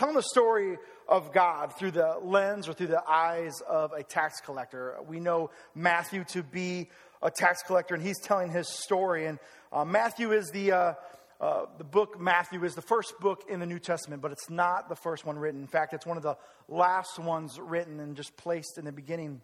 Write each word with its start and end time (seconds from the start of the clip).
telling 0.00 0.16
the 0.16 0.22
story 0.22 0.78
of 1.06 1.30
God 1.30 1.76
through 1.76 1.90
the 1.90 2.16
lens 2.22 2.66
or 2.66 2.72
through 2.72 2.86
the 2.86 3.06
eyes 3.06 3.60
of 3.68 3.92
a 3.92 4.02
tax 4.02 4.40
collector. 4.40 4.96
We 5.06 5.20
know 5.20 5.50
Matthew 5.74 6.24
to 6.28 6.42
be 6.42 6.88
a 7.20 7.30
tax 7.30 7.62
collector, 7.66 7.96
and 7.96 8.02
he's 8.02 8.18
telling 8.18 8.50
his 8.50 8.66
story. 8.66 9.26
And 9.26 9.38
uh, 9.70 9.84
Matthew 9.84 10.32
is 10.32 10.48
the, 10.52 10.72
uh, 10.72 10.94
uh, 11.38 11.66
the 11.76 11.84
book, 11.84 12.18
Matthew 12.18 12.64
is 12.64 12.74
the 12.74 12.80
first 12.80 13.12
book 13.20 13.44
in 13.50 13.60
the 13.60 13.66
New 13.66 13.78
Testament, 13.78 14.22
but 14.22 14.32
it's 14.32 14.48
not 14.48 14.88
the 14.88 14.96
first 14.96 15.26
one 15.26 15.38
written. 15.38 15.60
In 15.60 15.66
fact, 15.66 15.92
it's 15.92 16.06
one 16.06 16.16
of 16.16 16.22
the 16.22 16.38
last 16.66 17.18
ones 17.18 17.60
written 17.60 18.00
and 18.00 18.16
just 18.16 18.34
placed 18.38 18.78
in 18.78 18.86
the 18.86 18.92
beginning. 18.92 19.42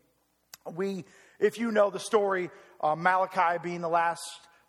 We, 0.74 1.04
if 1.38 1.58
you 1.58 1.70
know 1.70 1.90
the 1.90 2.00
story, 2.00 2.48
uh, 2.80 2.96
Malachi 2.96 3.58
being 3.62 3.82
the 3.82 3.90
last 3.90 4.22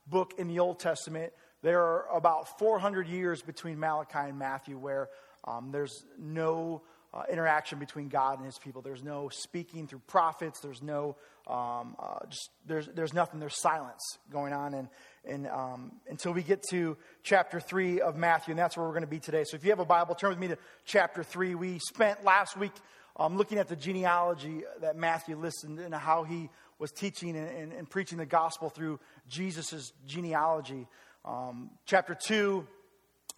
book 0.05 0.33
in 0.37 0.49
the 0.49 0.59
Old 0.59 0.81
Testament, 0.81 1.31
there 1.61 1.81
are 1.81 2.07
about 2.13 2.59
400 2.59 3.07
years 3.07 3.41
between 3.41 3.79
Malachi 3.79 4.19
and 4.19 4.37
Matthew 4.37 4.77
where 4.77 5.07
um, 5.47 5.71
there's 5.71 6.03
no 6.19 6.81
uh, 7.13 7.23
interaction 7.31 7.79
between 7.79 8.09
God 8.09 8.37
and 8.37 8.45
his 8.45 8.57
people. 8.57 8.81
There's 8.81 9.03
no 9.03 9.29
speaking 9.29 9.87
through 9.87 10.01
prophets. 10.07 10.59
There's 10.59 10.81
no, 10.81 11.15
um, 11.47 11.95
uh, 11.97 12.19
just, 12.29 12.49
there's, 12.65 12.87
there's 12.87 13.13
nothing. 13.13 13.39
There's 13.39 13.59
silence 13.59 14.01
going 14.31 14.53
on. 14.53 14.73
And, 14.73 14.89
and 15.25 15.47
um, 15.47 15.93
until 16.09 16.33
we 16.33 16.43
get 16.43 16.61
to 16.71 16.97
chapter 17.23 17.59
3 17.59 18.01
of 18.01 18.17
Matthew, 18.17 18.51
and 18.51 18.59
that's 18.59 18.75
where 18.75 18.85
we're 18.85 18.91
going 18.91 19.01
to 19.01 19.07
be 19.07 19.19
today. 19.19 19.45
So 19.45 19.55
if 19.55 19.63
you 19.63 19.69
have 19.69 19.79
a 19.79 19.85
Bible, 19.85 20.15
turn 20.15 20.29
with 20.29 20.39
me 20.39 20.49
to 20.49 20.57
chapter 20.85 21.23
3. 21.23 21.55
We 21.55 21.79
spent 21.79 22.23
last 22.23 22.57
week 22.57 22.73
um, 23.15 23.37
looking 23.37 23.57
at 23.57 23.67
the 23.67 23.75
genealogy 23.75 24.63
that 24.81 24.95
Matthew 24.95 25.37
listened 25.37 25.79
and 25.79 25.95
how 25.95 26.23
he 26.23 26.49
was 26.77 26.91
teaching 26.91 27.35
and, 27.35 27.49
and, 27.49 27.73
and 27.73 27.89
preaching 27.89 28.17
the 28.17 28.25
gospel 28.25 28.69
through 28.69 28.99
Jesus' 29.27 29.91
genealogy. 30.05 30.87
Um, 31.25 31.71
chapter 31.85 32.15
2 32.15 32.67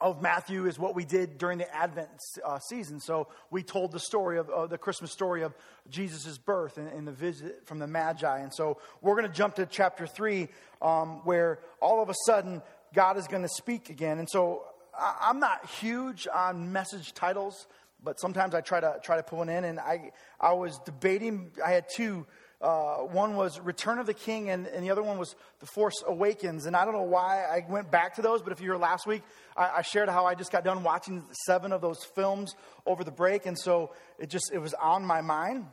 of 0.02 0.22
Matthew 0.22 0.66
is 0.66 0.80
what 0.80 0.96
we 0.96 1.04
did 1.04 1.38
during 1.38 1.58
the 1.58 1.76
Advent 1.76 2.10
uh, 2.46 2.60
season. 2.60 3.00
So 3.00 3.28
we 3.52 3.64
told 3.64 3.92
the 3.92 4.00
story 4.00 4.38
of 4.38 4.50
uh, 4.50 4.68
the 4.68 4.78
Christmas 4.78 5.12
story 5.12 5.44
of 5.44 5.54
Jesus' 5.90 6.38
birth 6.38 6.78
and, 6.78 6.88
and, 6.88 7.08
the 7.08 7.12
visit 7.12 7.66
from 7.66 7.80
the 7.80 7.88
Magi. 7.88 8.40
And 8.40 8.54
so 8.54 8.78
we're 9.02 9.16
going 9.16 9.28
to 9.28 9.34
jump 9.34 9.56
to 9.56 9.66
chapter 9.66 10.08
3 10.08 10.48
um, 10.82 11.22
where 11.26 11.60
all 11.82 12.02
of 12.02 12.10
a 12.10 12.16
sudden 12.26 12.62
God 12.94 13.18
is 13.18 13.28
going 13.28 13.44
to 13.44 13.50
speak 13.50 13.90
again. 13.90 14.20
And 14.20 14.30
so 14.30 14.64
I, 14.98 15.16
I'm 15.22 15.40
not 15.40 15.66
huge 15.66 16.28
on 16.34 16.72
message 16.72 17.14
titles 17.14 17.68
but 18.02 18.20
sometimes 18.20 18.56
I 18.56 18.62
try 18.62 18.80
to 18.80 19.00
try 19.04 19.18
to 19.18 19.24
put 19.24 19.38
one 19.38 19.50
in. 19.50 19.66
And 19.66 19.80
I 19.80 20.12
I 20.40 20.54
was 20.54 20.80
debating. 20.80 21.52
I 21.64 21.72
had 21.72 21.86
two 21.94 22.26
uh, 22.62 22.98
one 22.98 23.38
was 23.38 23.58
Return 23.62 24.00
of 24.00 24.06
the 24.06 24.14
King, 24.14 24.50
and, 24.50 24.68
and, 24.68 24.84
the 24.84 24.92
other 24.92 25.02
one 25.02 25.18
was 25.18 25.36
The 25.62 25.66
Force 25.66 26.04
Awakens. 26.06 26.66
And 26.66 26.76
I 26.76 26.84
don't 26.84 26.94
know 26.94 27.04
why 27.04 27.46
I 27.46 27.64
went 27.70 27.90
back 27.90 28.16
to 28.16 28.22
those, 28.22 28.42
but 28.42 28.52
if 28.52 28.60
you 28.60 28.70
were 28.72 28.78
last 28.78 29.08
week, 29.08 29.24
I, 29.56 29.78
I, 29.78 29.82
shared 29.82 30.10
how 30.10 30.26
I 30.26 30.36
just 30.36 30.52
got 30.52 30.66
done 30.66 30.84
watching 30.84 31.24
seven 31.46 31.72
of 31.72 31.80
those 31.80 32.04
films 32.04 32.54
over 32.86 33.06
the 33.06 33.12
break, 33.12 33.46
and 33.46 33.58
so 33.58 33.94
it 34.18 34.30
just 34.30 34.52
it 34.54 34.60
was 34.60 34.74
on 34.74 35.06
my 35.06 35.22
mind. 35.22 35.68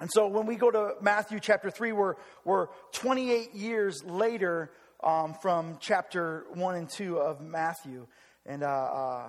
And 0.00 0.10
so 0.12 0.26
when 0.26 0.46
we 0.46 0.56
go 0.56 0.70
to 0.70 0.94
Matthew 1.00 1.38
chapter 1.38 1.70
three, 1.70 1.92
we're 1.92 2.16
we're 2.44 2.66
28 2.92 3.54
years 3.54 4.02
later 4.04 4.72
um, 5.04 5.34
from 5.40 5.78
chapter 5.80 6.44
one 6.54 6.74
and 6.74 6.90
two 6.90 7.18
of 7.18 7.40
Matthew, 7.40 8.08
and 8.44 8.64
uh, 8.64 8.66
uh, 8.66 9.28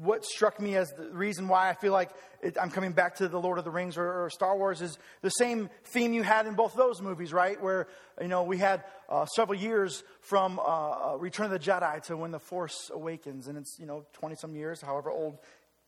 what 0.00 0.24
struck 0.24 0.60
me 0.60 0.76
as 0.76 0.90
the 0.90 1.10
reason 1.10 1.48
why 1.48 1.68
I 1.68 1.74
feel 1.74 1.92
like 1.92 2.10
it, 2.42 2.56
I'm 2.60 2.70
coming 2.70 2.92
back 2.92 3.16
to 3.16 3.28
the 3.28 3.40
Lord 3.40 3.58
of 3.58 3.64
the 3.64 3.70
Rings 3.70 3.96
or, 3.96 4.24
or, 4.24 4.30
Star 4.30 4.56
Wars 4.56 4.80
is 4.80 4.98
the 5.22 5.30
same 5.30 5.70
theme 5.84 6.12
you 6.12 6.22
had 6.22 6.46
in 6.46 6.54
both 6.54 6.74
those 6.74 7.02
movies, 7.02 7.32
right? 7.32 7.60
Where 7.60 7.88
you 8.20 8.28
know 8.28 8.44
we 8.44 8.58
had 8.58 8.84
uh, 9.08 9.26
several 9.26 9.58
years 9.58 10.04
from 10.20 10.58
uh, 10.58 10.62
uh 10.62 11.16
Return 11.18 11.46
of 11.46 11.52
the 11.52 11.58
Jedi 11.58 12.02
to 12.04 12.16
when 12.16 12.30
the 12.30 12.38
Force 12.38 12.90
Awakens, 12.92 13.48
and 13.48 13.58
it's 13.58 13.76
you 13.78 13.86
know 13.86 14.04
20 14.14 14.36
some 14.36 14.54
years, 14.54 14.80
however 14.80 15.10
old 15.10 15.38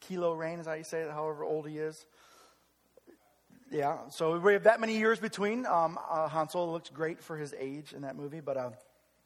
Kylo 0.09 0.37
Ren 0.37 0.59
is 0.59 0.67
how 0.67 0.75
you 0.75 0.85
say 0.85 1.03
it, 1.03 1.11
however 1.11 1.45
old 1.45 1.69
he 1.69 1.79
is. 1.79 2.07
Yeah, 3.71 3.99
so 4.09 4.39
we 4.39 4.55
have 4.55 4.65
that 4.65 4.81
many 4.81 4.99
years 4.99 5.21
between. 5.21 5.65
Um, 5.67 5.97
uh, 6.11 6.27
Han 6.29 6.49
Solo 6.49 6.73
looks 6.73 6.91
great 6.91 7.23
for 7.23 7.37
his 7.37 7.55
age 7.59 7.93
in 7.93 8.03
that 8.03 8.17
movie, 8.17 8.41
but. 8.41 8.57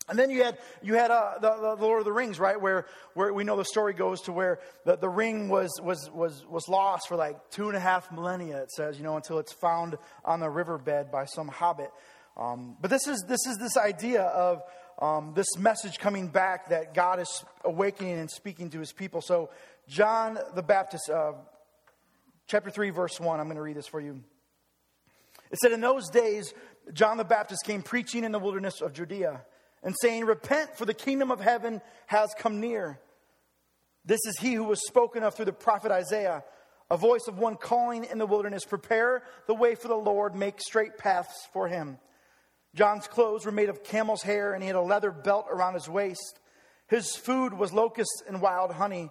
And 0.08 0.18
then 0.18 0.28
you 0.28 0.44
had, 0.44 0.58
you 0.82 0.94
had 0.94 1.10
uh, 1.10 1.38
the, 1.40 1.76
the, 1.78 1.82
Lord 1.82 2.00
of 2.00 2.04
the 2.04 2.12
Rings, 2.12 2.38
right? 2.38 2.60
Where, 2.60 2.86
where 3.14 3.32
we 3.32 3.42
know 3.42 3.56
the 3.56 3.64
story 3.64 3.94
goes 3.94 4.20
to 4.22 4.32
where 4.32 4.58
the, 4.84 4.96
the 4.96 5.08
ring 5.08 5.48
was, 5.48 5.70
was, 5.82 6.10
was, 6.12 6.44
was 6.46 6.68
lost 6.68 7.08
for 7.08 7.16
like 7.16 7.50
two 7.50 7.68
and 7.68 7.76
a 7.76 7.80
half 7.80 8.12
millennia, 8.12 8.62
it 8.62 8.70
says, 8.70 8.98
you 8.98 9.04
know, 9.04 9.16
until 9.16 9.38
it's 9.38 9.52
found 9.54 9.96
on 10.22 10.40
the 10.40 10.50
riverbed 10.50 11.10
by 11.10 11.24
some 11.24 11.48
hobbit. 11.48 11.90
Um, 12.36 12.76
but 12.82 12.90
this 12.90 13.06
is, 13.06 13.24
this 13.26 13.46
is 13.46 13.56
this 13.56 13.78
idea 13.78 14.22
of 14.22 14.62
um, 15.00 15.32
this 15.34 15.56
message 15.56 15.98
coming 15.98 16.28
back 16.28 16.68
that 16.68 16.92
God 16.92 17.18
is 17.18 17.44
awakening 17.64 18.18
and 18.18 18.30
speaking 18.30 18.68
to 18.70 18.80
his 18.80 18.92
people. 18.92 19.22
So, 19.22 19.50
John 19.88 20.38
the 20.54 20.62
Baptist, 20.62 21.08
uh, 21.10 21.32
chapter 22.46 22.70
3, 22.70 22.90
verse 22.90 23.18
1, 23.18 23.40
I'm 23.40 23.46
going 23.46 23.56
to 23.56 23.62
read 23.62 23.76
this 23.76 23.86
for 23.86 24.00
you. 24.00 24.22
It 25.50 25.58
said, 25.58 25.72
In 25.72 25.80
those 25.80 26.10
days, 26.10 26.52
John 26.92 27.16
the 27.16 27.24
Baptist 27.24 27.64
came 27.64 27.82
preaching 27.82 28.24
in 28.24 28.32
the 28.32 28.38
wilderness 28.38 28.80
of 28.80 28.92
Judea 28.92 29.42
and 29.84 29.94
saying, 30.00 30.24
Repent, 30.24 30.76
for 30.76 30.86
the 30.86 30.94
kingdom 30.94 31.30
of 31.30 31.40
heaven 31.40 31.80
has 32.06 32.34
come 32.38 32.60
near. 32.60 32.98
This 34.04 34.20
is 34.26 34.38
he 34.38 34.54
who 34.54 34.64
was 34.64 34.86
spoken 34.86 35.22
of 35.22 35.34
through 35.34 35.44
the 35.44 35.52
prophet 35.52 35.92
Isaiah, 35.92 36.42
a 36.90 36.96
voice 36.96 37.26
of 37.28 37.38
one 37.38 37.56
calling 37.56 38.04
in 38.04 38.18
the 38.18 38.26
wilderness, 38.26 38.64
Prepare 38.64 39.22
the 39.46 39.54
way 39.54 39.74
for 39.74 39.88
the 39.88 39.94
Lord, 39.94 40.34
make 40.34 40.60
straight 40.60 40.98
paths 40.98 41.48
for 41.52 41.68
him. 41.68 41.98
John's 42.74 43.06
clothes 43.06 43.46
were 43.46 43.52
made 43.52 43.68
of 43.68 43.84
camel's 43.84 44.22
hair, 44.22 44.52
and 44.52 44.62
he 44.62 44.66
had 44.66 44.76
a 44.76 44.80
leather 44.80 45.12
belt 45.12 45.46
around 45.50 45.74
his 45.74 45.88
waist. 45.88 46.40
His 46.88 47.14
food 47.14 47.54
was 47.54 47.72
locusts 47.72 48.22
and 48.26 48.42
wild 48.42 48.72
honey. 48.72 49.10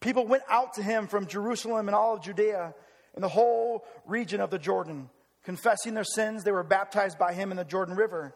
People 0.00 0.26
went 0.26 0.44
out 0.48 0.74
to 0.74 0.82
him 0.82 1.06
from 1.06 1.26
Jerusalem 1.26 1.88
and 1.88 1.94
all 1.94 2.14
of 2.14 2.22
Judea 2.22 2.74
and 3.14 3.24
the 3.24 3.28
whole 3.28 3.84
region 4.06 4.40
of 4.40 4.50
the 4.50 4.58
Jordan. 4.58 5.10
Confessing 5.44 5.94
their 5.94 6.04
sins, 6.04 6.44
they 6.44 6.52
were 6.52 6.62
baptized 6.62 7.18
by 7.18 7.34
him 7.34 7.50
in 7.50 7.56
the 7.56 7.64
Jordan 7.64 7.96
River. 7.96 8.34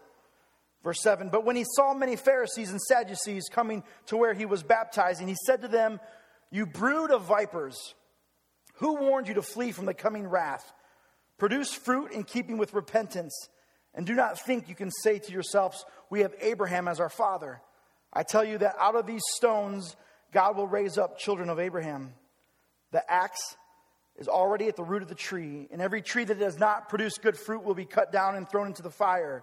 Verse 0.84 1.00
7 1.00 1.30
But 1.30 1.44
when 1.44 1.56
he 1.56 1.64
saw 1.64 1.94
many 1.94 2.14
Pharisees 2.14 2.70
and 2.70 2.80
Sadducees 2.80 3.48
coming 3.50 3.82
to 4.06 4.16
where 4.16 4.34
he 4.34 4.46
was 4.46 4.62
baptizing, 4.62 5.26
he 5.26 5.36
said 5.46 5.62
to 5.62 5.68
them, 5.68 5.98
You 6.52 6.66
brood 6.66 7.10
of 7.10 7.24
vipers, 7.24 7.94
who 8.74 9.00
warned 9.00 9.26
you 9.26 9.34
to 9.34 9.42
flee 9.42 9.72
from 9.72 9.86
the 9.86 9.94
coming 9.94 10.28
wrath? 10.28 10.72
Produce 11.38 11.72
fruit 11.72 12.12
in 12.12 12.22
keeping 12.22 12.58
with 12.58 12.74
repentance, 12.74 13.48
and 13.94 14.06
do 14.06 14.14
not 14.14 14.38
think 14.38 14.68
you 14.68 14.74
can 14.74 14.90
say 14.90 15.18
to 15.18 15.32
yourselves, 15.32 15.84
We 16.10 16.20
have 16.20 16.34
Abraham 16.40 16.86
as 16.86 17.00
our 17.00 17.08
father. 17.08 17.60
I 18.12 18.22
tell 18.22 18.44
you 18.44 18.58
that 18.58 18.76
out 18.78 18.94
of 18.94 19.06
these 19.06 19.24
stones, 19.34 19.96
God 20.32 20.56
will 20.56 20.68
raise 20.68 20.98
up 20.98 21.18
children 21.18 21.48
of 21.48 21.58
Abraham. 21.58 22.14
The 22.92 23.10
axe 23.10 23.56
is 24.16 24.28
already 24.28 24.68
at 24.68 24.76
the 24.76 24.84
root 24.84 25.02
of 25.02 25.08
the 25.08 25.16
tree, 25.16 25.66
and 25.72 25.82
every 25.82 26.02
tree 26.02 26.24
that 26.24 26.38
does 26.38 26.58
not 26.58 26.88
produce 26.88 27.18
good 27.18 27.36
fruit 27.36 27.64
will 27.64 27.74
be 27.74 27.84
cut 27.84 28.12
down 28.12 28.36
and 28.36 28.48
thrown 28.48 28.68
into 28.68 28.82
the 28.82 28.90
fire. 28.90 29.42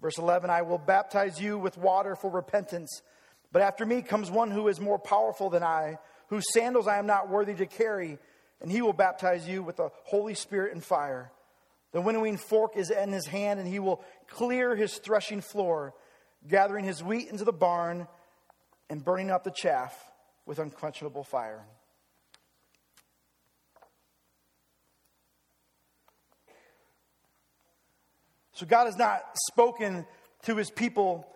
Verse 0.00 0.18
11 0.18 0.50
I 0.50 0.62
will 0.62 0.78
baptize 0.78 1.40
you 1.40 1.58
with 1.58 1.76
water 1.76 2.16
for 2.16 2.30
repentance, 2.30 3.02
but 3.52 3.62
after 3.62 3.84
me 3.84 4.02
comes 4.02 4.30
one 4.30 4.50
who 4.50 4.68
is 4.68 4.80
more 4.80 4.98
powerful 4.98 5.50
than 5.50 5.62
I, 5.62 5.98
whose 6.28 6.52
sandals 6.52 6.86
I 6.86 6.98
am 6.98 7.06
not 7.06 7.28
worthy 7.28 7.54
to 7.54 7.66
carry, 7.66 8.18
and 8.60 8.70
he 8.70 8.82
will 8.82 8.92
baptize 8.92 9.48
you 9.48 9.62
with 9.62 9.76
the 9.76 9.90
Holy 10.04 10.34
Spirit 10.34 10.72
and 10.72 10.82
fire. 10.82 11.30
The 11.92 12.00
winnowing 12.00 12.36
fork 12.36 12.76
is 12.76 12.90
in 12.90 13.12
his 13.12 13.26
hand, 13.26 13.58
and 13.58 13.68
he 13.68 13.80
will 13.80 14.02
clear 14.28 14.76
his 14.76 14.98
threshing 14.98 15.40
floor, 15.40 15.92
gathering 16.48 16.84
his 16.84 17.02
wheat 17.02 17.28
into 17.28 17.44
the 17.44 17.52
barn 17.52 18.06
and 18.88 19.04
burning 19.04 19.30
up 19.30 19.44
the 19.44 19.50
chaff 19.50 19.96
with 20.46 20.58
unquenchable 20.58 21.24
fire. 21.24 21.64
So 28.60 28.66
God 28.66 28.84
has 28.84 28.96
not 28.98 29.22
spoken 29.48 30.04
to 30.42 30.54
his 30.54 30.70
people 30.70 31.26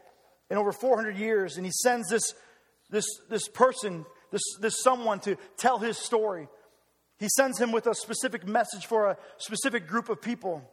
in 0.51 0.59
over 0.59 0.73
400 0.73 1.17
years, 1.17 1.57
and 1.57 1.65
he 1.65 1.73
sends 1.73 2.11
this, 2.11 2.35
this, 2.91 3.07
this 3.31 3.49
person, 3.49 4.05
this, 4.31 4.43
this 4.61 4.83
someone 4.83 5.21
to 5.21 5.37
tell 5.57 5.79
his 5.79 5.97
story. 5.97 6.49
He 7.19 7.31
sends 7.31 7.59
him 7.59 7.73
with 7.73 7.87
a 7.87 7.95
specific 7.95 8.47
message 8.47 8.85
for 8.85 9.07
a 9.07 9.17
specific 9.39 9.87
group 9.87 10.11
of 10.11 10.21
people. 10.21 10.71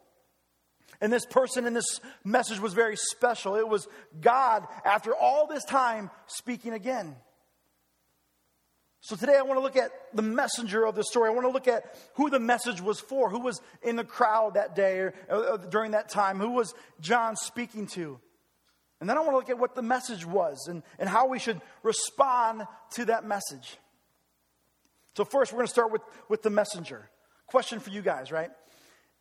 And 0.99 1.11
this 1.11 1.25
person 1.25 1.65
in 1.65 1.73
this 1.73 2.01
message 2.25 2.59
was 2.59 2.73
very 2.73 2.97
special. 2.97 3.55
It 3.55 3.69
was 3.69 3.87
God, 4.19 4.67
after 4.83 5.15
all 5.15 5.47
this 5.47 5.63
time, 5.63 6.09
speaking 6.27 6.73
again. 6.73 7.15
So 9.03 9.15
today 9.15 9.35
I 9.35 9.41
want 9.41 9.57
to 9.57 9.63
look 9.63 9.77
at 9.77 9.91
the 10.13 10.21
messenger 10.21 10.85
of 10.85 10.93
the 10.93 11.03
story. 11.03 11.29
I 11.29 11.33
want 11.33 11.47
to 11.47 11.51
look 11.51 11.67
at 11.67 11.95
who 12.13 12.29
the 12.29 12.39
message 12.39 12.79
was 12.81 12.99
for, 12.99 13.31
who 13.31 13.39
was 13.39 13.59
in 13.81 13.95
the 13.95 14.03
crowd 14.03 14.53
that 14.53 14.75
day 14.75 14.99
or, 14.99 15.13
uh, 15.27 15.57
during 15.57 15.91
that 15.91 16.07
time, 16.07 16.37
who 16.37 16.51
was 16.51 16.75
John 16.99 17.35
speaking 17.35 17.87
to. 17.87 18.19
And 18.99 19.09
then 19.09 19.17
I 19.17 19.21
want 19.21 19.31
to 19.31 19.37
look 19.37 19.49
at 19.49 19.57
what 19.57 19.73
the 19.73 19.81
message 19.81 20.23
was 20.23 20.67
and, 20.67 20.83
and 20.99 21.09
how 21.09 21.25
we 21.27 21.39
should 21.39 21.59
respond 21.81 22.67
to 22.91 23.05
that 23.05 23.25
message. 23.25 23.77
So, 25.17 25.25
first, 25.25 25.51
we're 25.51 25.57
going 25.57 25.67
to 25.67 25.73
start 25.73 25.91
with, 25.91 26.03
with 26.29 26.43
the 26.43 26.51
messenger. 26.51 27.09
Question 27.47 27.79
for 27.79 27.89
you 27.89 28.03
guys, 28.03 28.31
right? 28.31 28.51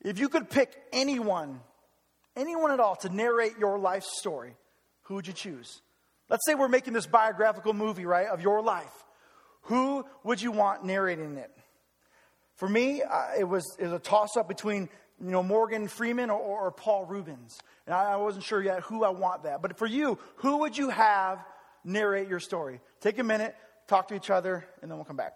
If 0.02 0.18
you 0.18 0.28
could 0.28 0.50
pick 0.50 0.76
anyone, 0.92 1.60
anyone 2.36 2.70
at 2.70 2.80
all, 2.80 2.96
to 2.96 3.08
narrate 3.08 3.54
your 3.58 3.78
life 3.78 4.04
story, 4.04 4.56
who 5.04 5.14
would 5.14 5.26
you 5.26 5.32
choose? 5.32 5.80
Let's 6.28 6.44
say 6.46 6.54
we're 6.54 6.68
making 6.68 6.92
this 6.92 7.06
biographical 7.06 7.72
movie, 7.72 8.04
right, 8.04 8.26
of 8.26 8.42
your 8.42 8.62
life. 8.62 8.92
Who 9.62 10.04
would 10.24 10.40
you 10.40 10.52
want 10.52 10.84
narrating 10.84 11.36
it? 11.36 11.50
For 12.56 12.68
me, 12.68 13.02
uh, 13.02 13.28
it, 13.38 13.44
was, 13.44 13.64
it 13.78 13.84
was 13.84 13.92
a 13.92 13.98
toss 13.98 14.36
up 14.36 14.48
between 14.48 14.88
you 15.22 15.30
know, 15.30 15.42
Morgan 15.42 15.88
Freeman 15.88 16.30
or, 16.30 16.38
or 16.38 16.70
Paul 16.70 17.04
Reubens. 17.06 17.58
And 17.86 17.94
I, 17.94 18.12
I 18.12 18.16
wasn't 18.16 18.44
sure 18.44 18.62
yet 18.62 18.80
who 18.80 19.04
I 19.04 19.10
want 19.10 19.44
that. 19.44 19.62
But 19.62 19.78
for 19.78 19.86
you, 19.86 20.18
who 20.36 20.58
would 20.58 20.76
you 20.76 20.90
have 20.90 21.44
narrate 21.84 22.28
your 22.28 22.40
story? 22.40 22.80
Take 23.00 23.18
a 23.18 23.24
minute, 23.24 23.54
talk 23.86 24.08
to 24.08 24.14
each 24.14 24.30
other, 24.30 24.66
and 24.82 24.90
then 24.90 24.98
we'll 24.98 25.04
come 25.04 25.16
back. 25.16 25.34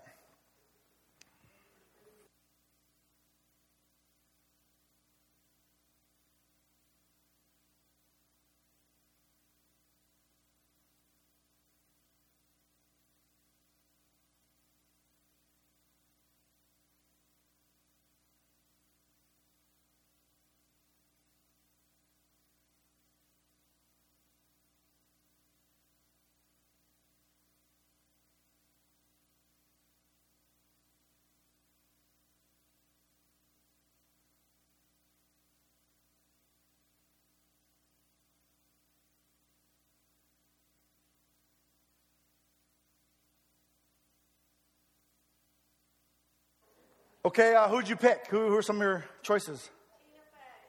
Okay, 47.26 47.54
uh, 47.54 47.68
who'd 47.68 47.88
you 47.88 47.96
pick? 47.96 48.26
Who, 48.28 48.48
who, 48.48 48.56
are 48.56 48.62
some 48.62 48.76
of 48.76 48.82
your 48.82 49.04
choices? 49.22 49.70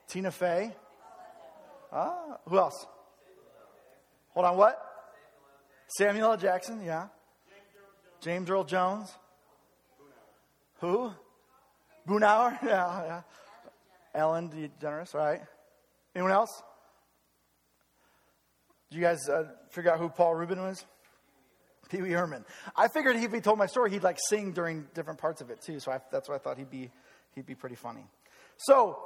Tina 0.08 0.30
Fey. 0.30 0.62
Tina 0.62 0.70
Fey. 0.70 0.76
Ah, 1.92 2.38
who 2.48 2.56
else? 2.56 2.86
Hold 4.30 4.46
on, 4.46 4.56
what? 4.56 4.80
Samuel 5.86 6.30
L. 6.30 6.36
Jackson, 6.38 6.82
yeah. 6.82 7.08
James 8.22 8.48
Earl 8.48 8.64
Jones. 8.64 9.14
Who? 10.80 11.12
Boonauer, 12.08 12.58
yeah, 12.64 13.04
yeah. 13.04 13.22
Ellen 14.14 14.48
DeGeneres, 14.48 15.12
right? 15.12 15.42
Anyone 16.14 16.32
else? 16.32 16.62
Did 18.90 18.96
you 18.96 19.02
guys 19.02 19.28
uh, 19.28 19.44
figure 19.70 19.92
out 19.92 19.98
who 19.98 20.08
Paul 20.08 20.34
Rubin 20.34 20.62
was? 20.62 20.86
Pee 21.88 22.02
Wee 22.02 22.10
Herman. 22.10 22.44
I 22.74 22.88
figured 22.88 23.16
if 23.16 23.32
he 23.32 23.40
told 23.40 23.58
my 23.58 23.66
story, 23.66 23.90
he'd 23.90 24.02
like 24.02 24.18
sing 24.28 24.52
during 24.52 24.86
different 24.94 25.18
parts 25.18 25.40
of 25.40 25.50
it 25.50 25.60
too. 25.62 25.80
So 25.80 25.92
I, 25.92 26.00
that's 26.10 26.28
why 26.28 26.36
I 26.36 26.38
thought 26.38 26.58
he'd 26.58 26.70
be, 26.70 26.90
he'd 27.34 27.46
be 27.46 27.54
pretty 27.54 27.76
funny. 27.76 28.04
So 28.56 28.98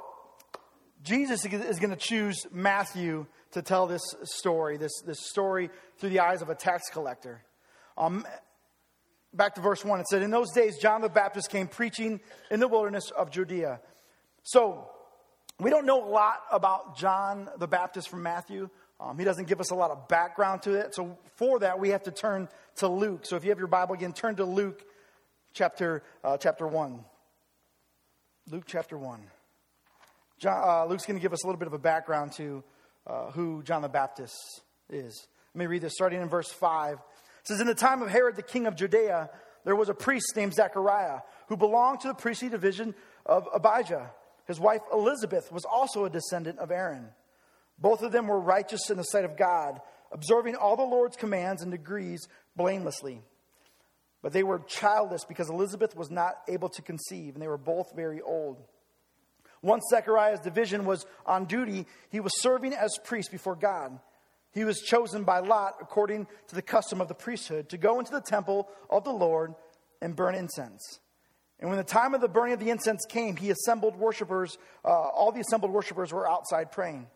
Jesus 1.03 1.45
is 1.45 1.79
going 1.79 1.91
to 1.91 1.95
choose 1.95 2.45
Matthew 2.51 3.25
to 3.51 3.61
tell 3.61 3.87
this 3.87 4.01
story, 4.23 4.77
this, 4.77 4.91
this 5.05 5.19
story 5.19 5.69
through 5.97 6.09
the 6.09 6.19
eyes 6.19 6.41
of 6.41 6.49
a 6.49 6.55
tax 6.55 6.89
collector. 6.91 7.43
Um, 7.97 8.25
back 9.33 9.55
to 9.55 9.61
verse 9.61 9.83
1, 9.83 9.99
it 9.99 10.07
said, 10.07 10.21
In 10.21 10.31
those 10.31 10.51
days, 10.51 10.77
John 10.77 11.01
the 11.01 11.09
Baptist 11.09 11.49
came 11.49 11.67
preaching 11.67 12.19
in 12.49 12.59
the 12.59 12.67
wilderness 12.67 13.11
of 13.11 13.31
Judea. 13.31 13.79
So, 14.43 14.89
we 15.59 15.69
don't 15.69 15.85
know 15.85 16.03
a 16.03 16.09
lot 16.09 16.41
about 16.51 16.97
John 16.97 17.47
the 17.57 17.67
Baptist 17.67 18.09
from 18.09 18.23
Matthew. 18.23 18.69
Um, 19.01 19.17
he 19.17 19.25
doesn't 19.25 19.47
give 19.47 19.59
us 19.59 19.71
a 19.71 19.75
lot 19.75 19.89
of 19.89 20.07
background 20.07 20.61
to 20.63 20.73
it. 20.73 20.93
So, 20.93 21.17
for 21.35 21.59
that, 21.59 21.79
we 21.79 21.89
have 21.89 22.03
to 22.03 22.11
turn 22.11 22.47
to 22.77 22.87
Luke. 22.87 23.25
So, 23.25 23.35
if 23.35 23.43
you 23.43 23.49
have 23.49 23.57
your 23.57 23.67
Bible 23.67 23.95
again, 23.95 24.13
turn 24.13 24.35
to 24.35 24.45
Luke 24.45 24.83
chapter, 25.53 26.03
uh, 26.23 26.37
chapter 26.37 26.67
1. 26.67 27.03
Luke 28.49 28.65
chapter 28.67 28.97
1. 28.97 29.21
John, 30.37 30.63
uh, 30.63 30.85
Luke's 30.85 31.05
going 31.05 31.17
to 31.17 31.21
give 31.21 31.33
us 31.33 31.43
a 31.43 31.47
little 31.47 31.59
bit 31.59 31.67
of 31.67 31.73
a 31.73 31.79
background 31.79 32.33
to 32.33 32.63
uh, 33.07 33.31
who 33.31 33.63
John 33.63 33.81
the 33.81 33.89
Baptist 33.89 34.35
is. 34.89 35.27
Let 35.55 35.59
me 35.59 35.65
read 35.65 35.81
this 35.81 35.93
starting 35.93 36.21
in 36.21 36.29
verse 36.29 36.51
5. 36.51 36.93
It 36.93 36.99
says, 37.43 37.59
In 37.59 37.67
the 37.67 37.75
time 37.75 38.01
of 38.01 38.09
Herod 38.09 38.35
the 38.35 38.43
king 38.43 38.67
of 38.67 38.75
Judea, 38.75 39.29
there 39.65 39.75
was 39.75 39.89
a 39.89 39.93
priest 39.93 40.33
named 40.35 40.53
Zechariah 40.53 41.19
who 41.47 41.57
belonged 41.57 42.01
to 42.01 42.07
the 42.07 42.13
priestly 42.13 42.49
division 42.49 42.93
of 43.25 43.47
Abijah. 43.53 44.11
His 44.45 44.59
wife 44.59 44.81
Elizabeth 44.93 45.51
was 45.51 45.65
also 45.65 46.05
a 46.05 46.09
descendant 46.09 46.59
of 46.59 46.71
Aaron. 46.71 47.09
Both 47.81 48.03
of 48.03 48.11
them 48.11 48.27
were 48.27 48.39
righteous 48.39 48.89
in 48.89 48.97
the 48.97 49.03
sight 49.03 49.25
of 49.25 49.35
God, 49.35 49.81
observing 50.11 50.55
all 50.55 50.77
the 50.77 50.83
Lord's 50.83 51.17
commands 51.17 51.63
and 51.63 51.71
decrees 51.71 52.27
blamelessly. 52.55 53.21
But 54.21 54.33
they 54.33 54.43
were 54.43 54.59
childless 54.59 55.25
because 55.25 55.49
Elizabeth 55.49 55.95
was 55.95 56.11
not 56.11 56.35
able 56.47 56.69
to 56.69 56.81
conceive, 56.83 57.33
and 57.33 57.41
they 57.41 57.47
were 57.47 57.57
both 57.57 57.95
very 57.95 58.21
old. 58.21 58.61
Once 59.63 59.83
Zechariah's 59.89 60.39
division 60.39 60.85
was 60.85 61.05
on 61.25 61.45
duty, 61.45 61.87
he 62.09 62.19
was 62.19 62.39
serving 62.39 62.73
as 62.73 62.97
priest 63.03 63.31
before 63.31 63.55
God. 63.55 63.99
He 64.53 64.63
was 64.63 64.81
chosen 64.81 65.23
by 65.23 65.39
Lot, 65.39 65.75
according 65.81 66.27
to 66.49 66.55
the 66.55 66.61
custom 66.61 67.01
of 67.01 67.07
the 67.07 67.15
priesthood, 67.15 67.69
to 67.69 67.77
go 67.77 67.99
into 67.99 68.11
the 68.11 68.21
temple 68.21 68.69
of 68.89 69.03
the 69.03 69.13
Lord 69.13 69.55
and 70.01 70.15
burn 70.15 70.35
incense. 70.35 70.99
And 71.59 71.69
when 71.69 71.77
the 71.77 71.83
time 71.83 72.13
of 72.13 72.21
the 72.21 72.27
burning 72.27 72.53
of 72.53 72.59
the 72.59 72.69
incense 72.69 73.05
came, 73.07 73.37
he 73.37 73.51
assembled 73.51 73.95
worshippers. 73.95 74.57
Uh, 74.83 74.89
all 74.89 75.31
the 75.31 75.41
assembled 75.41 75.71
worshippers 75.71 76.11
were 76.11 76.29
outside 76.29 76.71
praying. 76.71 77.07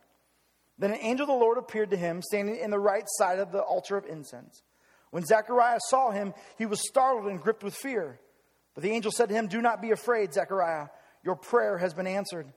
Then 0.77 0.91
an 0.91 0.99
angel 1.01 1.23
of 1.23 1.29
the 1.29 1.45
Lord 1.45 1.57
appeared 1.57 1.91
to 1.91 1.97
him, 1.97 2.21
standing 2.21 2.57
in 2.57 2.69
the 2.69 2.79
right 2.79 3.05
side 3.05 3.39
of 3.39 3.51
the 3.51 3.61
altar 3.61 3.95
of 3.97 4.05
incense. 4.05 4.63
When 5.11 5.23
Zechariah 5.23 5.79
saw 5.87 6.11
him, 6.11 6.33
he 6.57 6.65
was 6.65 6.85
startled 6.85 7.27
and 7.27 7.41
gripped 7.41 7.63
with 7.63 7.75
fear. 7.75 8.19
But 8.73 8.83
the 8.83 8.91
angel 8.91 9.11
said 9.11 9.29
to 9.29 9.35
him, 9.35 9.47
Do 9.47 9.61
not 9.61 9.81
be 9.81 9.91
afraid, 9.91 10.33
Zechariah. 10.33 10.87
Your 11.23 11.35
prayer 11.35 11.77
has 11.77 11.93
been 11.93 12.07
answered. 12.07 12.51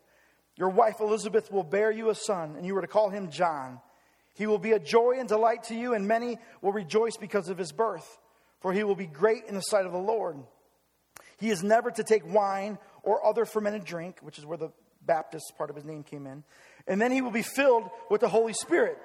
Your 0.56 0.68
wife 0.68 1.00
Elizabeth 1.00 1.52
will 1.52 1.62
bear 1.62 1.92
you 1.92 2.10
a 2.10 2.14
son, 2.16 2.56
and 2.56 2.66
you 2.66 2.76
are 2.76 2.80
to 2.80 2.88
call 2.88 3.10
him 3.10 3.30
John. 3.30 3.80
He 4.34 4.48
will 4.48 4.58
be 4.58 4.72
a 4.72 4.80
joy 4.80 5.16
and 5.18 5.28
delight 5.28 5.64
to 5.64 5.74
you, 5.74 5.94
and 5.94 6.08
many 6.08 6.38
will 6.60 6.72
rejoice 6.72 7.16
because 7.16 7.48
of 7.48 7.58
his 7.58 7.70
birth, 7.70 8.18
for 8.60 8.72
he 8.72 8.82
will 8.82 8.96
be 8.96 9.06
great 9.06 9.44
in 9.46 9.54
the 9.54 9.60
sight 9.60 9.86
of 9.86 9.92
the 9.92 9.98
Lord. 9.98 10.36
He 11.38 11.50
is 11.50 11.62
never 11.62 11.92
to 11.92 12.02
take 12.02 12.26
wine 12.26 12.78
or 13.04 13.24
other 13.24 13.44
fermented 13.44 13.84
drink, 13.84 14.18
which 14.20 14.38
is 14.38 14.44
where 14.44 14.58
the 14.58 14.72
Baptist 15.00 15.52
part 15.56 15.70
of 15.70 15.76
his 15.76 15.84
name 15.84 16.02
came 16.02 16.26
in 16.26 16.42
and 16.88 17.00
then 17.00 17.12
he 17.12 17.20
will 17.20 17.30
be 17.30 17.42
filled 17.42 17.88
with 18.10 18.22
the 18.22 18.28
Holy 18.28 18.54
Spirit, 18.54 18.98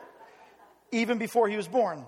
even 0.91 1.17
before 1.17 1.47
he 1.49 1.57
was 1.57 1.67
born. 1.67 2.05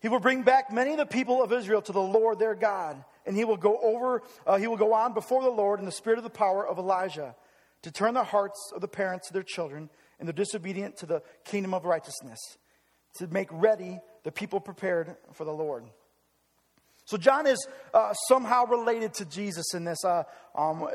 He 0.00 0.08
will 0.08 0.20
bring 0.20 0.42
back 0.42 0.72
many 0.72 0.92
of 0.92 0.98
the 0.98 1.06
people 1.06 1.42
of 1.42 1.52
Israel 1.52 1.82
to 1.82 1.92
the 1.92 2.00
Lord 2.00 2.38
their 2.38 2.54
God, 2.54 3.04
and 3.26 3.36
he 3.36 3.44
will 3.44 3.58
go 3.58 3.78
over, 3.82 4.22
uh, 4.46 4.56
he 4.56 4.66
will 4.66 4.78
go 4.78 4.94
on 4.94 5.12
before 5.12 5.42
the 5.42 5.50
Lord 5.50 5.78
in 5.78 5.84
the 5.84 5.92
spirit 5.92 6.18
of 6.18 6.24
the 6.24 6.30
power 6.30 6.66
of 6.66 6.78
Elijah, 6.78 7.36
to 7.82 7.90
turn 7.90 8.14
the 8.14 8.24
hearts 8.24 8.72
of 8.74 8.80
the 8.80 8.88
parents 8.88 9.28
to 9.28 9.34
their 9.34 9.42
children, 9.42 9.90
and 10.18 10.28
the 10.28 10.32
disobedient 10.32 10.96
to 10.98 11.06
the 11.06 11.22
kingdom 11.44 11.74
of 11.74 11.84
righteousness, 11.84 12.40
to 13.18 13.26
make 13.28 13.48
ready 13.50 14.00
the 14.24 14.32
people 14.32 14.60
prepared 14.60 15.16
for 15.34 15.44
the 15.44 15.52
Lord. 15.52 15.84
So 17.04 17.16
John 17.16 17.46
is 17.46 17.66
uh, 17.92 18.12
somehow 18.28 18.66
related 18.66 19.14
to 19.14 19.24
Jesus 19.24 19.74
in 19.74 19.84
this. 19.84 20.04
Uh, 20.04 20.22
um, 20.54 20.86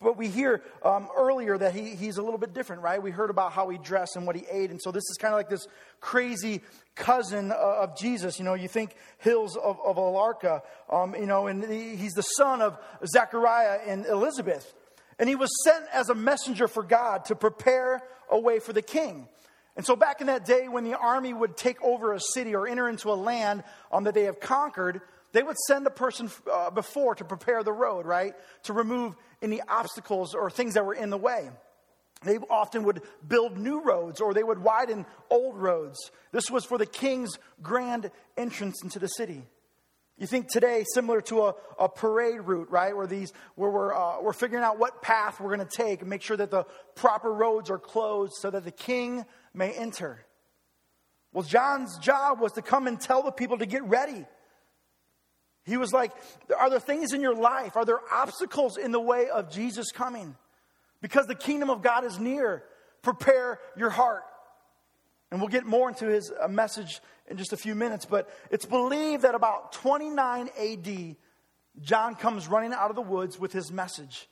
but 0.00 0.18
we 0.18 0.28
hear 0.28 0.62
um, 0.82 1.08
earlier 1.16 1.56
that 1.56 1.74
he, 1.74 1.94
he's 1.94 2.18
a 2.18 2.22
little 2.22 2.38
bit 2.38 2.52
different, 2.52 2.82
right? 2.82 3.02
We 3.02 3.10
heard 3.10 3.30
about 3.30 3.52
how 3.52 3.68
he 3.70 3.78
dressed 3.78 4.16
and 4.16 4.26
what 4.26 4.36
he 4.36 4.44
ate. 4.50 4.70
And 4.70 4.80
so 4.80 4.92
this 4.92 5.04
is 5.10 5.16
kind 5.18 5.32
of 5.32 5.38
like 5.38 5.48
this 5.48 5.66
crazy 6.00 6.60
cousin 6.94 7.52
uh, 7.52 7.54
of 7.54 7.96
Jesus. 7.96 8.38
You 8.38 8.44
know, 8.44 8.54
you 8.54 8.68
think 8.68 8.94
Hills 9.18 9.56
of, 9.56 9.78
of 9.84 9.96
Alarca, 9.96 10.62
um, 10.90 11.14
you 11.14 11.26
know, 11.26 11.46
and 11.46 11.64
he's 11.64 12.12
the 12.12 12.22
son 12.22 12.60
of 12.60 12.76
Zechariah 13.06 13.80
and 13.86 14.04
Elizabeth. 14.06 14.74
And 15.18 15.28
he 15.28 15.36
was 15.36 15.50
sent 15.64 15.84
as 15.92 16.08
a 16.08 16.14
messenger 16.14 16.68
for 16.68 16.82
God 16.82 17.26
to 17.26 17.34
prepare 17.34 18.02
a 18.30 18.38
way 18.38 18.58
for 18.58 18.72
the 18.72 18.82
king. 18.82 19.28
And 19.76 19.84
so 19.84 19.96
back 19.96 20.20
in 20.20 20.28
that 20.28 20.44
day 20.44 20.68
when 20.68 20.84
the 20.84 20.96
army 20.96 21.32
would 21.32 21.56
take 21.56 21.82
over 21.82 22.12
a 22.12 22.20
city 22.20 22.54
or 22.54 22.68
enter 22.68 22.88
into 22.88 23.10
a 23.10 23.14
land 23.14 23.64
um, 23.90 24.04
that 24.04 24.14
they 24.14 24.24
have 24.24 24.38
conquered, 24.38 25.00
they 25.34 25.42
would 25.42 25.58
send 25.66 25.84
a 25.86 25.90
person 25.90 26.30
uh, 26.50 26.70
before 26.70 27.16
to 27.16 27.24
prepare 27.24 27.64
the 27.64 27.72
road, 27.72 28.06
right? 28.06 28.34
To 28.62 28.72
remove 28.72 29.16
any 29.42 29.60
obstacles 29.60 30.32
or 30.32 30.48
things 30.48 30.74
that 30.74 30.86
were 30.86 30.94
in 30.94 31.10
the 31.10 31.18
way. 31.18 31.50
They 32.22 32.38
often 32.38 32.84
would 32.84 33.02
build 33.26 33.58
new 33.58 33.82
roads 33.82 34.20
or 34.20 34.32
they 34.32 34.44
would 34.44 34.60
widen 34.60 35.04
old 35.30 35.58
roads. 35.58 36.12
This 36.30 36.52
was 36.52 36.64
for 36.64 36.78
the 36.78 36.86
king's 36.86 37.36
grand 37.60 38.12
entrance 38.36 38.84
into 38.84 39.00
the 39.00 39.08
city. 39.08 39.42
You 40.18 40.28
think 40.28 40.48
today, 40.48 40.84
similar 40.94 41.20
to 41.22 41.46
a, 41.46 41.54
a 41.80 41.88
parade 41.88 42.42
route, 42.42 42.70
right? 42.70 42.96
Where 42.96 43.08
these, 43.08 43.32
where 43.56 43.70
we're, 43.70 43.92
uh, 43.92 44.22
we're 44.22 44.32
figuring 44.32 44.62
out 44.62 44.78
what 44.78 45.02
path 45.02 45.40
we're 45.40 45.54
going 45.54 45.66
to 45.66 45.76
take 45.76 46.00
and 46.00 46.08
make 46.08 46.22
sure 46.22 46.36
that 46.36 46.52
the 46.52 46.62
proper 46.94 47.32
roads 47.32 47.70
are 47.70 47.78
closed 47.78 48.34
so 48.40 48.52
that 48.52 48.62
the 48.64 48.70
king 48.70 49.26
may 49.52 49.72
enter. 49.72 50.24
Well, 51.32 51.42
John's 51.42 51.98
job 51.98 52.38
was 52.38 52.52
to 52.52 52.62
come 52.62 52.86
and 52.86 53.00
tell 53.00 53.24
the 53.24 53.32
people 53.32 53.58
to 53.58 53.66
get 53.66 53.82
ready. 53.82 54.26
He 55.64 55.76
was 55.76 55.92
like, 55.92 56.12
Are 56.58 56.70
there 56.70 56.80
things 56.80 57.12
in 57.12 57.20
your 57.20 57.34
life? 57.34 57.76
Are 57.76 57.84
there 57.84 58.00
obstacles 58.12 58.76
in 58.76 58.92
the 58.92 59.00
way 59.00 59.28
of 59.28 59.50
Jesus 59.50 59.90
coming? 59.90 60.36
Because 61.00 61.26
the 61.26 61.34
kingdom 61.34 61.70
of 61.70 61.82
God 61.82 62.04
is 62.04 62.18
near. 62.18 62.62
Prepare 63.02 63.60
your 63.76 63.90
heart. 63.90 64.24
And 65.30 65.40
we'll 65.40 65.50
get 65.50 65.66
more 65.66 65.88
into 65.88 66.06
his 66.06 66.32
uh, 66.40 66.48
message 66.48 67.00
in 67.28 67.36
just 67.36 67.52
a 67.52 67.56
few 67.56 67.74
minutes, 67.74 68.04
but 68.04 68.28
it's 68.50 68.66
believed 68.66 69.22
that 69.22 69.34
about 69.34 69.72
29 69.72 70.48
AD, 70.58 71.16
John 71.80 72.14
comes 72.14 72.46
running 72.46 72.72
out 72.72 72.90
of 72.90 72.96
the 72.96 73.02
woods 73.02 73.38
with 73.38 73.52
his 73.52 73.72
message. 73.72 74.28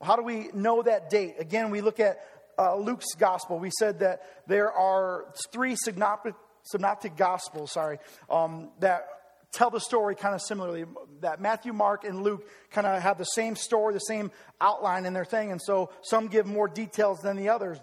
How 0.00 0.16
do 0.16 0.22
we 0.22 0.48
know 0.52 0.82
that 0.82 1.10
date? 1.10 1.36
Again, 1.38 1.70
we 1.70 1.80
look 1.80 2.00
at 2.00 2.20
uh, 2.58 2.76
Luke's 2.76 3.14
gospel. 3.18 3.58
We 3.58 3.70
said 3.78 4.00
that 4.00 4.22
there 4.46 4.70
are 4.70 5.26
three 5.52 5.74
synoptic, 5.76 6.34
synoptic 6.64 7.16
gospels, 7.16 7.72
sorry, 7.72 7.98
um, 8.28 8.70
that 8.80 9.06
tell 9.52 9.70
the 9.70 9.80
story 9.80 10.14
kind 10.14 10.34
of 10.34 10.42
similarly. 10.42 10.84
That 11.20 11.40
Matthew, 11.40 11.72
Mark, 11.72 12.04
and 12.04 12.22
Luke 12.22 12.48
kind 12.70 12.86
of 12.86 13.00
have 13.02 13.18
the 13.18 13.24
same 13.24 13.56
story, 13.56 13.94
the 13.94 14.00
same 14.00 14.30
outline 14.60 15.06
in 15.06 15.12
their 15.12 15.24
thing, 15.24 15.52
and 15.52 15.60
so 15.62 15.90
some 16.02 16.28
give 16.28 16.46
more 16.46 16.68
details 16.68 17.20
than 17.20 17.36
the 17.36 17.48
others. 17.48 17.78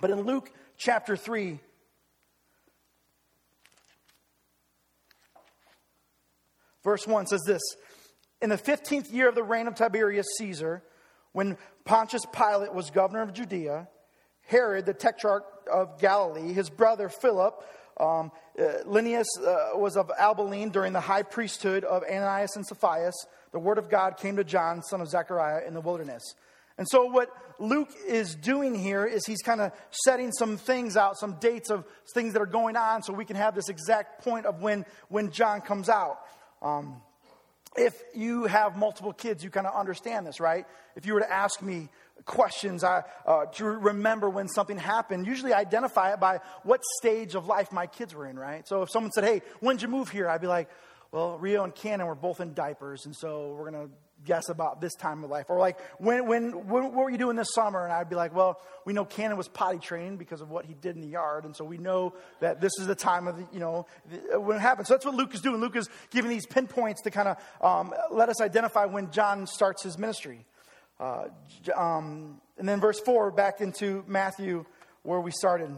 But 0.00 0.10
in 0.10 0.22
Luke 0.22 0.50
chapter 0.76 1.16
3, 1.16 1.60
verse 6.82 7.06
1 7.06 7.26
says 7.26 7.42
this 7.46 7.62
In 8.42 8.50
the 8.50 8.58
15th 8.58 9.12
year 9.12 9.28
of 9.28 9.34
the 9.34 9.42
reign 9.42 9.68
of 9.68 9.74
Tiberius 9.74 10.26
Caesar, 10.38 10.82
when 11.32 11.56
Pontius 11.84 12.24
Pilate 12.32 12.72
was 12.72 12.90
governor 12.90 13.22
of 13.22 13.32
Judea, 13.32 13.88
Herod, 14.46 14.86
the 14.86 14.94
tetrarch 14.94 15.44
of 15.72 15.98
Galilee, 15.98 16.52
his 16.52 16.70
brother 16.70 17.08
Philip, 17.08 17.64
um, 17.98 18.32
uh, 18.58 18.64
Linnaeus 18.86 19.28
uh, 19.38 19.70
was 19.74 19.96
of 19.96 20.10
Abilene 20.18 20.70
during 20.70 20.92
the 20.92 21.00
high 21.00 21.22
priesthood 21.22 21.84
of 21.84 22.02
Ananias 22.02 22.56
and 22.56 22.66
Sapphias. 22.66 23.14
The 23.52 23.58
word 23.58 23.78
of 23.78 23.88
God 23.88 24.16
came 24.16 24.36
to 24.36 24.44
John, 24.44 24.82
son 24.82 25.00
of 25.00 25.08
Zechariah, 25.08 25.66
in 25.66 25.74
the 25.74 25.80
wilderness. 25.80 26.34
And 26.76 26.88
so, 26.88 27.04
what 27.06 27.30
Luke 27.60 27.90
is 28.06 28.34
doing 28.34 28.74
here 28.74 29.06
is 29.06 29.24
he's 29.26 29.42
kind 29.42 29.60
of 29.60 29.72
setting 29.90 30.32
some 30.32 30.56
things 30.56 30.96
out, 30.96 31.16
some 31.16 31.34
dates 31.34 31.70
of 31.70 31.84
things 32.14 32.32
that 32.32 32.42
are 32.42 32.46
going 32.46 32.76
on, 32.76 33.02
so 33.02 33.12
we 33.12 33.24
can 33.24 33.36
have 33.36 33.54
this 33.54 33.68
exact 33.68 34.24
point 34.24 34.46
of 34.46 34.60
when, 34.60 34.84
when 35.08 35.30
John 35.30 35.60
comes 35.60 35.88
out. 35.88 36.18
Um, 36.62 37.00
if 37.76 37.94
you 38.14 38.44
have 38.46 38.76
multiple 38.76 39.12
kids, 39.12 39.42
you 39.44 39.50
kind 39.50 39.66
of 39.66 39.74
understand 39.74 40.26
this, 40.26 40.40
right? 40.40 40.66
If 40.96 41.06
you 41.06 41.14
were 41.14 41.20
to 41.20 41.32
ask 41.32 41.60
me, 41.62 41.88
questions 42.24 42.84
I, 42.84 43.02
uh, 43.26 43.46
remember 43.60 44.30
when 44.30 44.48
something 44.48 44.78
happened. 44.78 45.26
Usually 45.26 45.52
I 45.52 45.60
identify 45.60 46.12
it 46.12 46.20
by 46.20 46.40
what 46.62 46.80
stage 46.98 47.34
of 47.34 47.46
life 47.46 47.72
my 47.72 47.86
kids 47.86 48.14
were 48.14 48.26
in, 48.26 48.38
right? 48.38 48.66
So 48.66 48.82
if 48.82 48.90
someone 48.90 49.12
said, 49.12 49.24
hey, 49.24 49.42
when'd 49.60 49.82
you 49.82 49.88
move 49.88 50.08
here? 50.08 50.28
I'd 50.28 50.40
be 50.40 50.46
like, 50.46 50.68
well, 51.12 51.38
Rio 51.38 51.64
and 51.64 51.74
Cannon 51.74 52.06
were 52.06 52.16
both 52.16 52.40
in 52.40 52.54
diapers, 52.54 53.06
and 53.06 53.14
so 53.14 53.54
we're 53.56 53.70
going 53.70 53.88
to 53.88 53.94
guess 54.24 54.48
about 54.48 54.80
this 54.80 54.94
time 54.94 55.22
of 55.22 55.30
life. 55.30 55.46
Or 55.48 55.58
like, 55.58 55.78
when, 55.98 56.26
when, 56.26 56.66
when, 56.66 56.84
what 56.84 56.94
were 56.94 57.10
you 57.10 57.18
doing 57.18 57.36
this 57.36 57.52
summer? 57.52 57.84
And 57.84 57.92
I'd 57.92 58.08
be 58.08 58.16
like, 58.16 58.34
well, 58.34 58.60
we 58.84 58.92
know 58.92 59.04
Cannon 59.04 59.36
was 59.36 59.48
potty 59.48 59.78
trained 59.78 60.18
because 60.18 60.40
of 60.40 60.50
what 60.50 60.64
he 60.64 60.74
did 60.74 60.96
in 60.96 61.02
the 61.02 61.08
yard. 61.08 61.44
And 61.44 61.54
so 61.54 61.64
we 61.64 61.78
know 61.78 62.14
that 62.40 62.60
this 62.60 62.72
is 62.80 62.86
the 62.86 62.94
time 62.94 63.28
of, 63.28 63.36
the, 63.36 63.46
you 63.52 63.60
know, 63.60 63.86
when 64.34 64.56
it 64.56 64.60
happened. 64.60 64.86
So 64.86 64.94
that's 64.94 65.04
what 65.04 65.14
Luke 65.14 65.34
is 65.34 65.40
doing. 65.40 65.60
Luke 65.60 65.76
is 65.76 65.88
giving 66.10 66.30
these 66.30 66.46
pinpoints 66.46 67.02
to 67.02 67.10
kind 67.10 67.28
of 67.28 67.36
um, 67.60 67.94
let 68.10 68.28
us 68.28 68.40
identify 68.40 68.86
when 68.86 69.10
John 69.10 69.46
starts 69.46 69.82
his 69.82 69.98
ministry. 69.98 70.44
Uh, 71.04 71.28
um, 71.76 72.40
and 72.56 72.66
then 72.66 72.80
verse 72.80 72.98
4, 73.00 73.30
back 73.30 73.60
into 73.60 74.02
Matthew 74.06 74.64
where 75.02 75.20
we 75.20 75.30
started. 75.30 75.70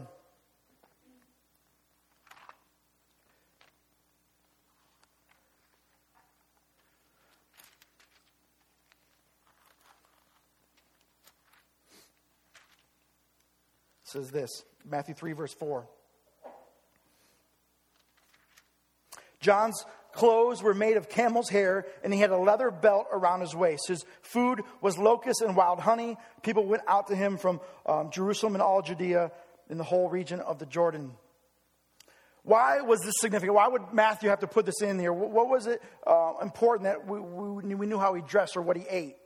says 14.05 14.31
this 14.31 14.63
Matthew 14.89 15.13
3, 15.13 15.33
verse 15.33 15.53
4. 15.53 15.85
John's 19.41 19.83
clothes 20.17 20.63
were 20.63 20.73
made 20.73 20.97
of 20.97 21.07
camel's 21.07 21.47
hair, 21.47 21.85
and 22.03 22.11
he 22.11 22.19
had 22.19 22.31
a 22.31 22.37
leather 22.37 22.71
belt 22.71 23.05
around 23.11 23.41
his 23.41 23.55
waist. 23.55 23.87
His 23.87 24.03
food 24.21 24.61
was 24.81 24.97
locusts 24.97 25.41
and 25.41 25.55
wild 25.55 25.79
honey. 25.79 26.17
People 26.41 26.65
went 26.65 26.81
out 26.87 27.07
to 27.07 27.15
him 27.15 27.37
from 27.37 27.61
um, 27.85 28.09
Jerusalem 28.09 28.55
and 28.55 28.61
all 28.61 28.81
Judea 28.81 29.31
in 29.69 29.77
the 29.77 29.83
whole 29.83 30.09
region 30.09 30.39
of 30.39 30.57
the 30.57 30.65
Jordan. 30.65 31.11
Why 32.43 32.81
was 32.81 33.01
this 33.01 33.13
significant? 33.19 33.55
Why 33.55 33.67
would 33.67 33.93
Matthew 33.93 34.29
have 34.29 34.39
to 34.39 34.47
put 34.47 34.65
this 34.65 34.81
in 34.81 34.97
here? 34.97 35.13
What 35.13 35.49
was 35.49 35.67
it 35.67 35.81
uh, 36.05 36.33
important 36.41 36.85
that 36.85 37.05
we, 37.05 37.19
we, 37.19 37.75
we 37.75 37.85
knew 37.85 37.99
how 37.99 38.13
he 38.13 38.21
dressed 38.21 38.57
or 38.57 38.61
what 38.61 38.75
he 38.75 38.85
ate? 38.89 39.17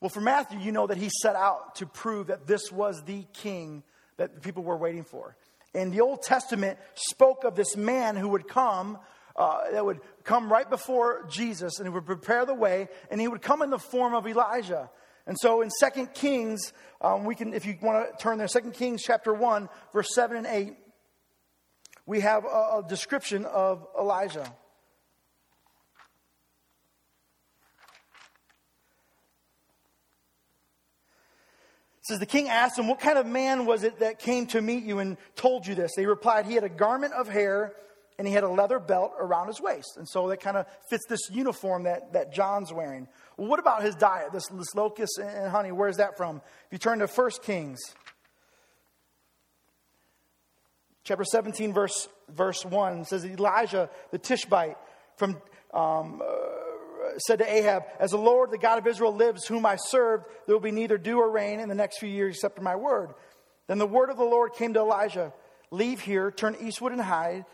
Well, 0.00 0.10
for 0.10 0.20
Matthew, 0.20 0.60
you 0.60 0.70
know 0.70 0.86
that 0.86 0.98
he 0.98 1.10
set 1.22 1.34
out 1.34 1.76
to 1.76 1.86
prove 1.86 2.28
that 2.28 2.46
this 2.46 2.70
was 2.70 3.02
the 3.04 3.26
king 3.32 3.82
that 4.18 4.34
the 4.34 4.40
people 4.40 4.62
were 4.62 4.76
waiting 4.76 5.02
for. 5.02 5.36
And 5.74 5.92
the 5.92 6.00
Old 6.00 6.22
Testament 6.22 6.78
spoke 6.94 7.44
of 7.44 7.56
this 7.56 7.76
man 7.76 8.16
who 8.16 8.28
would 8.28 8.46
come 8.46 8.98
uh, 9.40 9.70
that 9.72 9.86
would 9.86 10.00
come 10.22 10.52
right 10.52 10.68
before 10.68 11.26
Jesus 11.30 11.78
and 11.78 11.88
he 11.88 11.90
would 11.90 12.04
prepare 12.04 12.44
the 12.44 12.54
way, 12.54 12.88
and 13.10 13.18
he 13.18 13.26
would 13.26 13.40
come 13.40 13.62
in 13.62 13.70
the 13.70 13.78
form 13.78 14.14
of 14.14 14.26
Elijah. 14.26 14.90
And 15.26 15.34
so 15.40 15.62
in 15.62 15.70
Second 15.70 16.12
Kings, 16.12 16.74
um, 17.00 17.24
we 17.24 17.34
can, 17.34 17.54
if 17.54 17.64
you 17.64 17.78
want 17.80 18.06
to 18.06 18.22
turn 18.22 18.36
there, 18.36 18.48
Second 18.48 18.74
Kings 18.74 19.02
chapter 19.02 19.32
1, 19.32 19.70
verse 19.94 20.14
7 20.14 20.36
and 20.36 20.46
8, 20.46 20.74
we 22.04 22.20
have 22.20 22.44
a, 22.44 22.48
a 22.48 22.84
description 22.86 23.46
of 23.46 23.86
Elijah. 23.98 24.52
Says, 32.02 32.18
The 32.18 32.26
king 32.26 32.50
asked 32.50 32.78
him, 32.78 32.88
What 32.88 33.00
kind 33.00 33.16
of 33.16 33.24
man 33.24 33.64
was 33.64 33.84
it 33.84 34.00
that 34.00 34.18
came 34.18 34.46
to 34.48 34.60
meet 34.60 34.84
you 34.84 34.98
and 34.98 35.16
told 35.34 35.66
you 35.66 35.74
this? 35.74 35.92
They 35.96 36.04
replied, 36.04 36.44
He 36.44 36.54
had 36.54 36.64
a 36.64 36.68
garment 36.68 37.14
of 37.14 37.26
hair 37.26 37.74
and 38.20 38.28
he 38.28 38.34
had 38.34 38.44
a 38.44 38.48
leather 38.50 38.78
belt 38.78 39.14
around 39.18 39.46
his 39.46 39.62
waist. 39.62 39.96
And 39.96 40.06
so 40.06 40.28
that 40.28 40.42
kind 40.42 40.58
of 40.58 40.66
fits 40.90 41.06
this 41.08 41.30
uniform 41.30 41.84
that, 41.84 42.12
that 42.12 42.34
John's 42.34 42.70
wearing. 42.70 43.08
Well, 43.38 43.48
what 43.48 43.58
about 43.58 43.82
his 43.82 43.94
diet, 43.94 44.30
this, 44.30 44.46
this 44.48 44.74
locust 44.74 45.18
and 45.18 45.50
honey? 45.50 45.72
Where's 45.72 45.96
that 45.96 46.18
from? 46.18 46.42
If 46.66 46.72
you 46.72 46.76
turn 46.76 46.98
to 46.98 47.06
1 47.06 47.30
Kings, 47.42 47.80
chapter 51.02 51.24
17, 51.24 51.72
verse, 51.72 52.08
verse 52.28 52.62
1, 52.62 53.06
says 53.06 53.24
Elijah 53.24 53.88
the 54.10 54.18
Tishbite 54.18 54.76
from, 55.16 55.40
um, 55.72 56.20
uh, 56.22 57.18
said 57.26 57.38
to 57.38 57.50
Ahab, 57.50 57.84
As 57.98 58.10
the 58.10 58.18
Lord, 58.18 58.50
the 58.50 58.58
God 58.58 58.78
of 58.78 58.86
Israel, 58.86 59.14
lives, 59.14 59.46
whom 59.46 59.64
I 59.64 59.76
served, 59.76 60.26
there 60.44 60.54
will 60.54 60.60
be 60.60 60.72
neither 60.72 60.98
dew 60.98 61.20
or 61.20 61.30
rain 61.30 61.58
in 61.58 61.70
the 61.70 61.74
next 61.74 62.00
few 62.00 62.10
years 62.10 62.34
except 62.34 62.60
my 62.60 62.76
word. 62.76 63.14
Then 63.66 63.78
the 63.78 63.86
word 63.86 64.10
of 64.10 64.18
the 64.18 64.24
Lord 64.24 64.52
came 64.52 64.74
to 64.74 64.80
Elijah 64.80 65.32
Leave 65.70 66.00
here, 66.00 66.30
turn 66.30 66.56
eastward 66.60 66.92
and 66.92 67.00
hide 67.00 67.46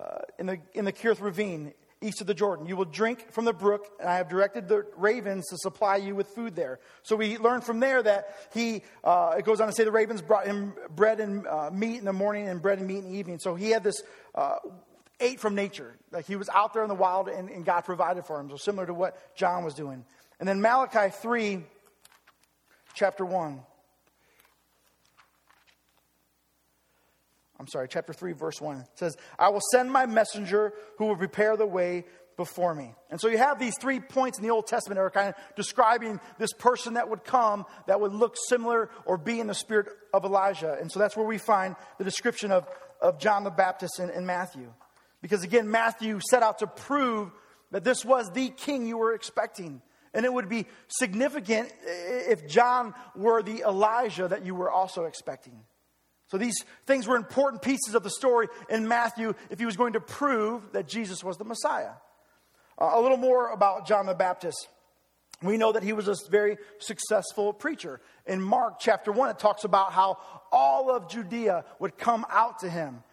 uh, 0.00 0.18
in, 0.38 0.46
the, 0.46 0.58
in 0.74 0.84
the 0.84 0.92
Kerith 0.92 1.20
ravine 1.20 1.72
east 2.00 2.20
of 2.20 2.26
the 2.26 2.34
Jordan. 2.34 2.66
You 2.66 2.76
will 2.76 2.84
drink 2.84 3.32
from 3.32 3.46
the 3.46 3.52
brook, 3.52 3.86
and 3.98 4.08
I 4.08 4.16
have 4.16 4.28
directed 4.28 4.68
the 4.68 4.84
ravens 4.96 5.48
to 5.48 5.56
supply 5.56 5.96
you 5.96 6.14
with 6.14 6.28
food 6.28 6.54
there. 6.54 6.78
So 7.02 7.16
we 7.16 7.38
learn 7.38 7.62
from 7.62 7.80
there 7.80 8.02
that 8.02 8.48
he, 8.52 8.82
uh, 9.02 9.36
it 9.38 9.44
goes 9.44 9.60
on 9.60 9.68
to 9.68 9.72
say 9.72 9.84
the 9.84 9.92
ravens 9.92 10.20
brought 10.20 10.46
him 10.46 10.74
bread 10.94 11.20
and 11.20 11.46
uh, 11.46 11.70
meat 11.72 11.98
in 11.98 12.04
the 12.04 12.12
morning 12.12 12.48
and 12.48 12.60
bread 12.60 12.78
and 12.78 12.86
meat 12.86 12.98
in 12.98 13.12
the 13.12 13.18
evening. 13.18 13.38
So 13.38 13.54
he 13.54 13.70
had 13.70 13.82
this, 13.82 14.02
uh, 14.34 14.56
ate 15.20 15.40
from 15.40 15.54
nature. 15.54 15.94
Like 16.10 16.26
he 16.26 16.36
was 16.36 16.48
out 16.50 16.74
there 16.74 16.82
in 16.82 16.88
the 16.88 16.94
wild 16.94 17.28
and, 17.28 17.48
and 17.48 17.64
God 17.64 17.82
provided 17.82 18.26
for 18.26 18.38
him. 18.38 18.50
So 18.50 18.56
similar 18.56 18.86
to 18.86 18.94
what 18.94 19.36
John 19.36 19.64
was 19.64 19.74
doing. 19.74 20.04
And 20.40 20.48
then 20.48 20.60
Malachi 20.60 21.10
3, 21.10 21.62
chapter 22.94 23.24
1. 23.24 23.60
I'm 27.58 27.68
sorry, 27.68 27.88
chapter 27.88 28.12
3, 28.12 28.32
verse 28.32 28.60
1 28.60 28.84
says, 28.94 29.16
I 29.38 29.50
will 29.50 29.62
send 29.72 29.90
my 29.90 30.06
messenger 30.06 30.72
who 30.98 31.06
will 31.06 31.16
prepare 31.16 31.56
the 31.56 31.66
way 31.66 32.04
before 32.36 32.74
me. 32.74 32.94
And 33.10 33.20
so 33.20 33.28
you 33.28 33.38
have 33.38 33.58
these 33.58 33.76
three 33.80 34.00
points 34.00 34.38
in 34.38 34.44
the 34.44 34.50
Old 34.50 34.66
Testament 34.66 34.96
that 34.96 35.02
are 35.02 35.10
kind 35.10 35.28
of 35.28 35.34
describing 35.54 36.20
this 36.38 36.52
person 36.52 36.94
that 36.94 37.08
would 37.08 37.24
come 37.24 37.64
that 37.86 38.00
would 38.00 38.12
look 38.12 38.36
similar 38.48 38.90
or 39.06 39.16
be 39.16 39.38
in 39.38 39.46
the 39.46 39.54
spirit 39.54 39.88
of 40.12 40.24
Elijah. 40.24 40.76
And 40.80 40.90
so 40.90 40.98
that's 40.98 41.16
where 41.16 41.26
we 41.26 41.38
find 41.38 41.76
the 41.98 42.04
description 42.04 42.50
of, 42.50 42.68
of 43.00 43.18
John 43.18 43.44
the 43.44 43.50
Baptist 43.50 44.00
in, 44.00 44.10
in 44.10 44.26
Matthew. 44.26 44.72
Because 45.22 45.44
again, 45.44 45.70
Matthew 45.70 46.20
set 46.28 46.42
out 46.42 46.58
to 46.58 46.66
prove 46.66 47.30
that 47.70 47.84
this 47.84 48.04
was 48.04 48.30
the 48.30 48.50
king 48.50 48.86
you 48.86 48.98
were 48.98 49.14
expecting. 49.14 49.80
And 50.12 50.24
it 50.24 50.32
would 50.32 50.48
be 50.48 50.66
significant 50.88 51.72
if 51.84 52.46
John 52.46 52.94
were 53.16 53.42
the 53.42 53.62
Elijah 53.66 54.28
that 54.28 54.44
you 54.44 54.54
were 54.54 54.70
also 54.70 55.04
expecting. 55.04 55.64
So 56.34 56.38
these 56.38 56.64
things 56.84 57.06
were 57.06 57.14
important 57.14 57.62
pieces 57.62 57.94
of 57.94 58.02
the 58.02 58.10
story 58.10 58.48
in 58.68 58.88
Matthew 58.88 59.34
if 59.50 59.60
he 59.60 59.66
was 59.66 59.76
going 59.76 59.92
to 59.92 60.00
prove 60.00 60.72
that 60.72 60.88
Jesus 60.88 61.22
was 61.22 61.36
the 61.36 61.44
Messiah. 61.44 61.92
Uh, 62.76 62.90
a 62.94 63.00
little 63.00 63.18
more 63.18 63.52
about 63.52 63.86
John 63.86 64.06
the 64.06 64.16
Baptist. 64.16 64.66
We 65.44 65.58
know 65.58 65.70
that 65.70 65.84
he 65.84 65.92
was 65.92 66.08
a 66.08 66.16
very 66.32 66.56
successful 66.80 67.52
preacher. 67.52 68.00
In 68.26 68.42
Mark 68.42 68.80
chapter 68.80 69.12
1, 69.12 69.30
it 69.30 69.38
talks 69.38 69.62
about 69.62 69.92
how 69.92 70.18
all 70.50 70.90
of 70.90 71.08
Judea 71.08 71.66
would 71.78 71.96
come 71.96 72.26
out 72.28 72.58
to 72.58 72.68
him. 72.68 73.04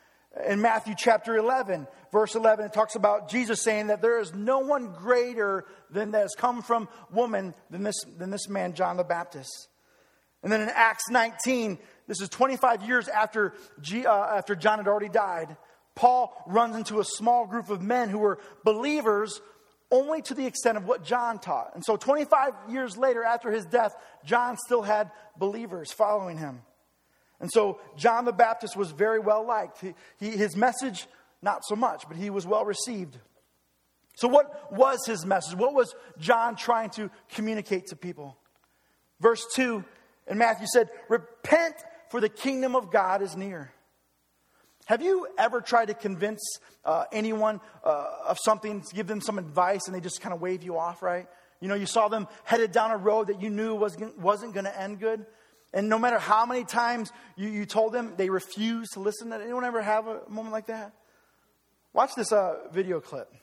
In 0.47 0.59
Matthew 0.59 0.95
chapter 0.97 1.35
11, 1.35 1.85
verse 2.11 2.33
11, 2.33 2.65
it 2.65 2.73
talks 2.73 2.95
about 2.95 3.29
Jesus 3.29 3.63
saying 3.63 3.87
that 3.87 4.01
there 4.01 4.19
is 4.19 4.33
no 4.33 4.61
one 4.61 4.93
greater 4.93 5.65
than 5.91 6.09
that 6.09 6.23
has 6.23 6.33
come 6.35 6.63
from 6.63 6.89
woman 7.11 7.53
than 7.69 7.83
this, 7.83 8.03
than 8.17 8.31
this 8.31 8.49
man, 8.49 8.73
John 8.73 8.97
the 8.97 9.03
Baptist. 9.03 9.67
And 10.43 10.51
then 10.51 10.61
in 10.61 10.69
Acts 10.69 11.09
19, 11.09 11.77
this 12.11 12.19
is 12.19 12.27
25 12.27 12.83
years 12.83 13.07
after, 13.07 13.53
G, 13.79 14.05
uh, 14.05 14.13
after 14.13 14.53
John 14.53 14.79
had 14.79 14.87
already 14.89 15.07
died. 15.07 15.55
Paul 15.95 16.33
runs 16.45 16.75
into 16.75 16.99
a 16.99 17.05
small 17.05 17.47
group 17.47 17.69
of 17.69 17.81
men 17.81 18.09
who 18.09 18.17
were 18.17 18.37
believers 18.65 19.39
only 19.89 20.21
to 20.23 20.33
the 20.33 20.45
extent 20.45 20.77
of 20.77 20.85
what 20.85 21.05
John 21.05 21.39
taught. 21.39 21.71
And 21.73 21.85
so 21.85 21.95
25 21.95 22.53
years 22.69 22.97
later, 22.97 23.23
after 23.23 23.49
his 23.49 23.63
death, 23.63 23.95
John 24.25 24.57
still 24.57 24.81
had 24.81 25.09
believers 25.37 25.93
following 25.93 26.37
him. 26.37 26.63
And 27.39 27.49
so 27.49 27.79
John 27.95 28.25
the 28.25 28.33
Baptist 28.33 28.75
was 28.75 28.91
very 28.91 29.19
well 29.19 29.47
liked. 29.47 29.79
He, 29.79 29.93
he, 30.19 30.31
his 30.31 30.57
message, 30.57 31.07
not 31.41 31.63
so 31.63 31.77
much, 31.77 32.03
but 32.09 32.17
he 32.17 32.29
was 32.29 32.45
well 32.45 32.65
received. 32.65 33.17
So, 34.17 34.27
what 34.27 34.73
was 34.73 34.99
his 35.07 35.25
message? 35.25 35.55
What 35.55 35.73
was 35.73 35.95
John 36.19 36.57
trying 36.57 36.89
to 36.91 37.09
communicate 37.29 37.85
to 37.87 37.95
people? 37.95 38.35
Verse 39.21 39.45
2 39.55 39.85
in 40.27 40.37
Matthew 40.37 40.67
said, 40.71 40.89
Repent, 41.09 41.75
for 42.11 42.19
the 42.19 42.29
kingdom 42.29 42.75
of 42.75 42.91
God 42.91 43.21
is 43.21 43.37
near. 43.37 43.71
Have 44.85 45.01
you 45.01 45.27
ever 45.37 45.61
tried 45.61 45.85
to 45.85 45.93
convince 45.93 46.41
uh, 46.83 47.05
anyone 47.13 47.61
uh, 47.85 48.07
of 48.27 48.37
something, 48.43 48.83
give 48.93 49.07
them 49.07 49.21
some 49.21 49.39
advice, 49.39 49.83
and 49.85 49.95
they 49.95 50.01
just 50.01 50.19
kind 50.19 50.33
of 50.33 50.41
wave 50.41 50.61
you 50.61 50.77
off, 50.77 51.01
right? 51.01 51.25
You 51.61 51.69
know, 51.69 51.75
you 51.75 51.85
saw 51.85 52.09
them 52.09 52.27
headed 52.43 52.73
down 52.73 52.91
a 52.91 52.97
road 52.97 53.27
that 53.27 53.41
you 53.41 53.49
knew 53.49 53.75
was, 53.75 53.97
wasn't 54.17 54.53
going 54.53 54.65
to 54.65 54.77
end 54.77 54.99
good. 54.99 55.25
And 55.73 55.87
no 55.87 55.97
matter 55.97 56.19
how 56.19 56.45
many 56.45 56.65
times 56.65 57.13
you, 57.37 57.47
you 57.47 57.65
told 57.65 57.93
them, 57.93 58.15
they 58.17 58.29
refused 58.29 58.91
to 58.93 58.99
listen. 58.99 59.29
Did 59.29 59.39
anyone 59.39 59.63
ever 59.63 59.81
have 59.81 60.07
a 60.07 60.19
moment 60.27 60.51
like 60.51 60.67
that? 60.67 60.91
Watch 61.93 62.13
this 62.15 62.33
uh, 62.33 62.55
video 62.73 62.99
clip. 62.99 63.33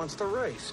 Wants 0.00 0.14
to 0.14 0.24
race. 0.24 0.72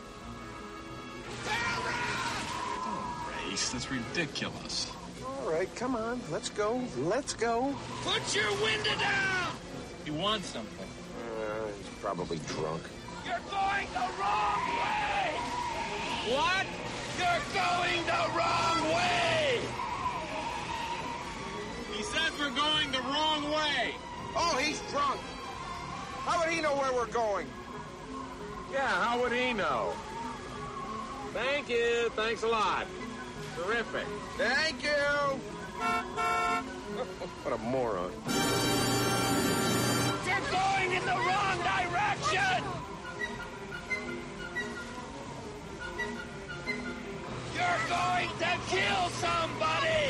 Race? 3.50 3.72
That's 3.72 3.92
ridiculous. 3.92 4.90
All 5.22 5.52
right, 5.52 5.68
come 5.76 5.98
on. 5.98 6.22
Let's 6.32 6.48
go. 6.48 6.82
Let's 7.00 7.34
go. 7.34 7.76
Put 8.06 8.34
your 8.34 8.50
window 8.64 8.96
down! 8.98 9.52
He 10.06 10.12
wants 10.12 10.48
something. 10.48 10.88
Uh, 11.20 11.68
he's 11.78 11.90
probably 12.00 12.40
drunk. 12.56 12.84
You're 13.26 13.44
going 13.52 13.88
the 13.92 14.08
wrong 14.18 14.64
way! 14.80 15.36
What? 16.32 16.66
You're 17.20 17.44
going 17.52 18.06
the 18.06 18.24
wrong 18.32 18.80
way! 18.96 19.60
He 21.98 22.04
says 22.04 22.32
we're 22.40 22.56
going 22.56 22.92
the 22.94 23.02
wrong 23.02 23.44
way. 23.52 23.94
Oh, 24.38 24.58
he's 24.64 24.80
drunk. 24.90 25.20
How 26.24 26.40
would 26.40 26.54
he 26.54 26.62
know 26.62 26.78
where 26.78 26.94
we're 26.94 27.12
going? 27.12 27.48
Yeah, 28.72 28.88
how 28.88 29.20
would 29.22 29.32
he 29.32 29.54
know? 29.54 29.94
Thank 31.34 31.70
you. 31.70 32.10
Thanks 32.16 32.44
a 32.44 32.48
lot. 32.48 32.86
Terrific. 33.56 34.06
Thank 34.38 34.84
you. 34.84 34.90
what 37.44 37.54
a 37.54 37.58
moron. 37.58 38.12
You're 40.26 40.40
going 40.52 40.92
in 40.94 41.06
the 41.06 41.12
wrong 41.12 41.58
direction! 41.64 42.64
You're 47.56 47.88
going 47.90 48.30
to 48.40 48.58
kill 48.70 49.10
somebody! 49.10 50.07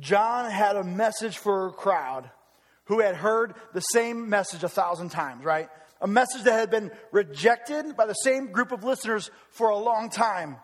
John 0.00 0.50
had 0.50 0.76
a 0.76 0.84
message 0.84 1.38
for 1.38 1.68
a 1.68 1.72
crowd 1.72 2.30
who 2.84 3.00
had 3.00 3.16
heard 3.16 3.54
the 3.74 3.80
same 3.80 4.28
message 4.30 4.64
a 4.64 4.68
thousand 4.68 5.10
times, 5.10 5.44
right? 5.44 5.68
A 6.00 6.06
message 6.06 6.44
that 6.44 6.52
had 6.52 6.70
been 6.70 6.90
rejected 7.12 7.96
by 7.96 8.06
the 8.06 8.14
same 8.14 8.52
group 8.52 8.72
of 8.72 8.84
listeners 8.84 9.30
for 9.50 9.68
a 9.68 9.76
long 9.76 10.10
time. 10.10 10.56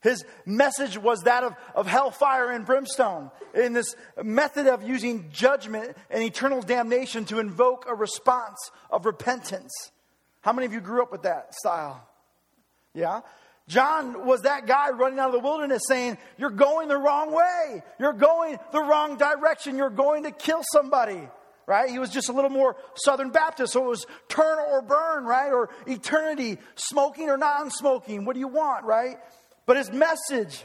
His 0.00 0.24
message 0.46 0.96
was 0.96 1.22
that 1.22 1.44
of, 1.44 1.54
of 1.74 1.86
hellfire 1.86 2.50
and 2.50 2.64
brimstone, 2.64 3.30
in 3.54 3.74
this 3.74 3.94
method 4.22 4.66
of 4.66 4.82
using 4.82 5.30
judgment 5.30 5.96
and 6.08 6.22
eternal 6.22 6.62
damnation 6.62 7.26
to 7.26 7.38
invoke 7.38 7.84
a 7.86 7.94
response 7.94 8.70
of 8.90 9.04
repentance. 9.04 9.90
How 10.40 10.54
many 10.54 10.66
of 10.66 10.72
you 10.72 10.80
grew 10.80 11.02
up 11.02 11.12
with 11.12 11.22
that 11.22 11.54
style? 11.54 12.08
Yeah? 12.94 13.20
John 13.70 14.26
was 14.26 14.42
that 14.42 14.66
guy 14.66 14.90
running 14.90 15.20
out 15.20 15.28
of 15.28 15.32
the 15.32 15.38
wilderness 15.38 15.82
saying, 15.86 16.18
You're 16.36 16.50
going 16.50 16.88
the 16.88 16.96
wrong 16.96 17.32
way. 17.32 17.84
You're 18.00 18.12
going 18.12 18.58
the 18.72 18.80
wrong 18.80 19.16
direction. 19.16 19.76
You're 19.76 19.90
going 19.90 20.24
to 20.24 20.32
kill 20.32 20.62
somebody. 20.72 21.28
Right? 21.68 21.88
He 21.88 22.00
was 22.00 22.10
just 22.10 22.28
a 22.28 22.32
little 22.32 22.50
more 22.50 22.74
Southern 22.96 23.30
Baptist, 23.30 23.74
so 23.74 23.84
it 23.84 23.88
was 23.88 24.06
turn 24.28 24.58
or 24.58 24.82
burn, 24.82 25.24
right? 25.24 25.52
Or 25.52 25.70
eternity, 25.86 26.58
smoking 26.74 27.30
or 27.30 27.36
non 27.36 27.70
smoking. 27.70 28.24
What 28.24 28.34
do 28.34 28.40
you 28.40 28.48
want, 28.48 28.84
right? 28.84 29.18
But 29.66 29.76
his 29.76 29.92
message 29.92 30.64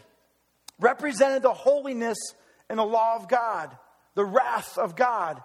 represented 0.79 1.43
the 1.43 1.53
holiness 1.53 2.17
and 2.71 2.79
the 2.79 2.85
law 2.85 3.17
of 3.17 3.29
God, 3.29 3.77
the 4.15 4.25
wrath 4.25 4.79
of 4.79 4.95
God. 4.95 5.43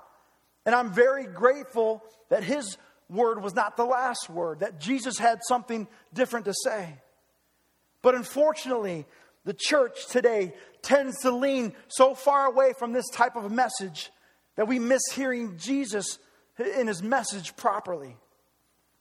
And 0.64 0.74
I'm 0.74 0.94
very 0.94 1.26
grateful 1.26 2.02
that 2.30 2.42
his 2.42 2.78
word 3.10 3.42
was 3.42 3.54
not 3.54 3.76
the 3.76 3.84
last 3.84 4.30
word, 4.30 4.60
that 4.60 4.80
Jesus 4.80 5.18
had 5.18 5.40
something 5.46 5.88
different 6.14 6.46
to 6.46 6.54
say. 6.64 6.94
But 8.02 8.14
unfortunately, 8.14 9.06
the 9.44 9.54
church 9.54 10.06
today 10.08 10.54
tends 10.82 11.18
to 11.20 11.30
lean 11.30 11.74
so 11.88 12.14
far 12.14 12.46
away 12.46 12.72
from 12.78 12.92
this 12.92 13.08
type 13.10 13.36
of 13.36 13.50
message 13.50 14.10
that 14.56 14.68
we 14.68 14.78
miss 14.78 15.02
hearing 15.14 15.56
Jesus 15.58 16.18
in 16.58 16.86
his 16.86 17.02
message 17.02 17.56
properly. 17.56 18.16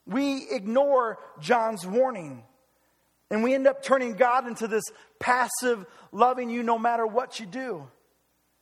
We 0.06 0.48
ignore 0.50 1.20
John's 1.40 1.86
warning. 1.86 2.44
And 3.30 3.44
we 3.44 3.54
end 3.54 3.68
up 3.68 3.84
turning 3.84 4.14
God 4.14 4.48
into 4.48 4.68
this 4.68 4.86
passive, 5.20 5.86
loving 6.12 6.50
you 6.50 6.64
no 6.64 6.80
matter 6.80 7.06
what 7.06 7.40
you 7.40 7.46
do. 7.46 7.88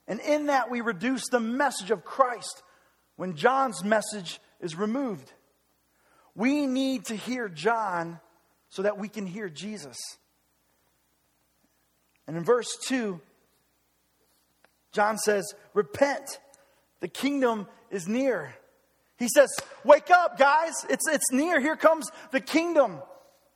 And 0.08 0.19
in 0.19 0.47
that, 0.47 0.69
we 0.69 0.82
reduce 0.82 1.23
the 1.30 1.39
message 1.39 1.91
of 1.91 2.04
Christ 2.04 2.63
when 3.15 3.36
John's 3.36 3.84
message 3.84 4.39
is 4.60 4.76
removed. 4.76 5.32
We 6.36 6.67
need 6.67 7.06
to 7.06 7.15
hear 7.15 7.50
John 7.50 8.19
so 8.69 8.82
that 8.82 8.97
we 8.97 9.08
can 9.08 9.26
hear 9.26 9.50
Jesus. 9.50 9.97
And 12.28 12.36
in 12.36 12.44
verse 12.44 12.78
2, 12.88 13.20
John 14.92 15.18
says, 15.18 15.54
Repent, 15.74 16.40
the 17.00 17.08
kingdom 17.08 17.68
is 17.90 18.08
near. 18.08 18.54
He 19.18 19.30
says, 19.30 19.50
Wake 19.84 20.12
up, 20.12 20.38
guys, 20.38 20.74
it's, 20.90 21.08
it's 21.08 21.32
near. 21.32 21.60
Here 21.60 21.76
comes 21.76 22.10
the 22.32 22.42
kingdom. 22.42 23.00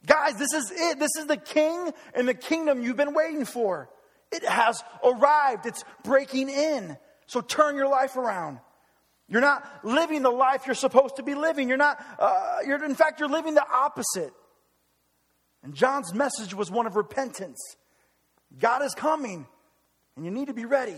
Guys, 0.06 0.38
this 0.38 0.54
is 0.54 0.72
it. 0.72 1.00
This 1.00 1.12
is 1.20 1.28
the 1.28 1.38
king 1.38 1.92
and 2.16 2.28
the 2.28 2.34
kingdom 2.34 2.82
you've 2.82 2.98
been 2.98 3.14
waiting 3.14 3.46
for. 3.46 3.90
It 4.32 4.44
has 4.46 4.82
arrived, 5.04 5.66
it's 5.66 5.84
breaking 6.04 6.50
in. 6.50 6.98
So 7.28 7.42
turn 7.42 7.76
your 7.76 7.90
life 7.90 8.16
around. 8.16 8.60
You're 9.28 9.42
not 9.42 9.66
living 9.84 10.24
the 10.24 10.32
life 10.32 10.66
you're 10.66 10.76
supposed 10.76 11.18
to 11.18 11.24
be 11.24 11.36
living. 11.36 11.70
You're 11.70 11.78
not, 11.78 12.04
uh, 12.20 12.58
you're, 12.66 12.84
in 12.84 12.96
fact, 12.96 13.20
you're 13.20 13.30
living 13.30 13.54
the 13.54 13.66
opposite. 13.66 14.34
And 15.64 15.74
John's 15.74 16.14
message 16.14 16.54
was 16.54 16.70
one 16.70 16.88
of 16.88 16.96
repentance. 16.96 17.78
God 18.60 18.84
is 18.84 18.94
coming, 18.94 19.48
and 20.16 20.26
you 20.26 20.32
need 20.32 20.48
to 20.48 20.54
be 20.54 20.66
ready. 20.66 20.96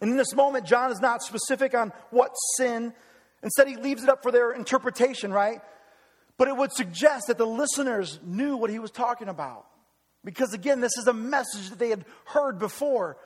And 0.00 0.10
in 0.10 0.16
this 0.16 0.34
moment, 0.34 0.64
John 0.64 0.90
is 0.90 1.00
not 1.00 1.22
specific 1.22 1.74
on 1.74 1.92
what 2.10 2.32
sin. 2.56 2.94
Instead, 3.42 3.68
he 3.68 3.76
leaves 3.76 4.02
it 4.02 4.08
up 4.08 4.22
for 4.22 4.32
their 4.32 4.52
interpretation, 4.52 5.32
right? 5.32 5.60
But 6.38 6.48
it 6.48 6.56
would 6.56 6.72
suggest 6.72 7.26
that 7.26 7.36
the 7.36 7.46
listeners 7.46 8.18
knew 8.24 8.56
what 8.56 8.70
he 8.70 8.78
was 8.78 8.90
talking 8.90 9.28
about. 9.28 9.66
Because 10.24 10.52
again, 10.52 10.80
this 10.80 10.96
is 10.96 11.06
a 11.06 11.12
message 11.12 11.70
that 11.70 11.78
they 11.78 11.90
had 11.90 12.04
heard 12.24 12.58
before 12.58 13.16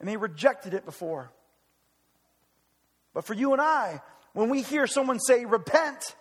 and 0.00 0.08
they 0.08 0.16
rejected 0.16 0.74
it 0.74 0.84
before. 0.84 1.30
But 3.12 3.24
for 3.24 3.34
you 3.34 3.52
and 3.52 3.62
I, 3.62 4.00
when 4.32 4.50
we 4.50 4.62
hear 4.62 4.86
someone 4.86 5.20
say, 5.20 5.44
repent, 5.44 6.16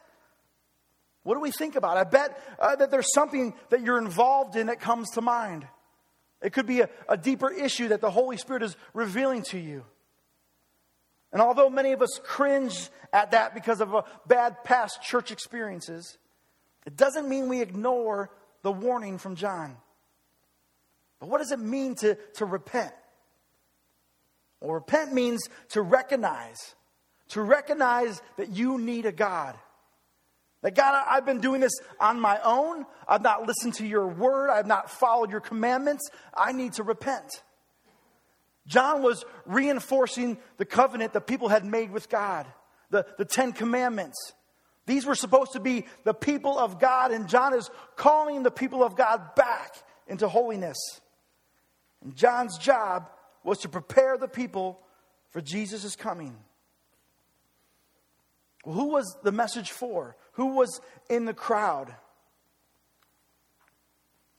what 1.24 1.36
do 1.36 1.40
we 1.40 1.52
think 1.52 1.76
about? 1.76 1.98
I 1.98 2.04
bet 2.04 2.40
uh, 2.60 2.76
that 2.76 2.92
there's 2.92 3.12
something 3.14 3.54
that 3.70 3.82
you're 3.82 3.98
involved 3.98 4.56
in 4.56 4.68
that 4.68 4.80
comes 4.80 5.10
to 5.12 5.22
mind. 5.22 5.68
It 6.44 6.52
could 6.52 6.68
be 6.68 6.82
a, 6.82 6.90
a 7.08 7.18
deeper 7.18 7.50
issue 7.50 7.88
that 7.88 8.02
the 8.02 8.12
Holy 8.12 8.38
Spirit 8.38 8.62
is 8.62 8.76
revealing 8.94 9.44
to 9.44 9.58
you. 9.58 9.86
And 11.32 11.42
although 11.42 11.70
many 11.70 11.94
of 11.94 12.02
us 12.02 12.20
cringe 12.22 12.90
at 13.12 13.32
that 13.32 13.56
because 13.56 13.82
of 13.82 13.94
a 13.94 14.04
bad 14.28 14.64
past 14.64 15.02
church 15.02 15.32
experiences, 15.32 16.18
it 16.86 16.96
doesn't 16.96 17.28
mean 17.28 17.48
we 17.48 17.62
ignore 17.62 18.30
the 18.62 18.72
warning 18.72 19.18
from 19.18 19.36
John. 19.36 19.78
But 21.20 21.30
what 21.30 21.40
does 21.40 21.52
it 21.52 21.60
mean 21.60 21.96
to, 21.96 22.16
to 22.36 22.46
repent? 22.46 22.94
Well, 24.60 24.74
repent 24.74 25.14
means 25.14 25.42
to 25.70 25.82
recognize, 25.82 26.76
to 27.30 27.42
recognize 27.42 28.22
that 28.38 28.50
you 28.50 28.78
need 28.78 29.06
a 29.06 29.12
God. 29.12 29.58
That 30.64 30.76
God, 30.76 31.04
I've 31.08 31.26
been 31.26 31.42
doing 31.42 31.60
this 31.60 31.74
on 32.00 32.20
my 32.20 32.40
own. 32.42 32.86
I've 33.08 33.22
not 33.22 33.46
listened 33.46 33.76
to 33.76 33.86
your 33.86 34.08
word. 34.08 34.50
I've 34.50 34.66
not 34.66 34.90
followed 34.90 35.30
your 35.30 35.42
commandments. 35.42 36.10
I 36.34 36.54
need 36.54 36.74
to 36.74 36.84
repent. 36.84 37.44
John 38.66 39.04
was 39.04 39.26
reinforcing 39.46 40.38
the 40.58 40.66
covenant 40.66 41.14
that 41.14 41.28
people 41.28 41.50
had 41.50 41.66
made 41.66 41.92
with 41.92 42.10
God, 42.10 42.48
the, 42.90 43.06
the 43.18 43.26
Ten 43.26 43.52
Commandments. 43.52 44.34
These 44.86 45.06
were 45.06 45.16
supposed 45.16 45.52
to 45.52 45.60
be 45.60 45.86
the 46.06 46.14
people 46.14 46.58
of 46.58 46.80
God, 46.80 47.12
and 47.12 47.28
John 47.28 47.54
is 47.54 47.70
calling 47.98 48.44
the 48.44 48.52
people 48.52 48.84
of 48.84 48.96
God 48.96 49.36
back 49.36 49.76
into 50.08 50.30
holiness. 50.30 50.78
And 52.02 52.16
John's 52.16 52.58
job 52.58 53.10
was 53.44 53.60
to 53.60 53.70
prepare 53.70 54.18
the 54.18 54.30
people 54.30 54.80
for 55.32 55.42
Jesus' 55.42 55.98
coming. 55.98 56.38
Who 58.64 58.90
was 58.90 59.18
the 59.24 59.32
message 59.32 59.72
for? 59.72 60.16
Who 60.34 60.56
was 60.56 60.82
in 61.10 61.26
the 61.26 61.34
crowd? 61.34 61.94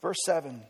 Verse 0.03 0.19
7. 0.25 0.63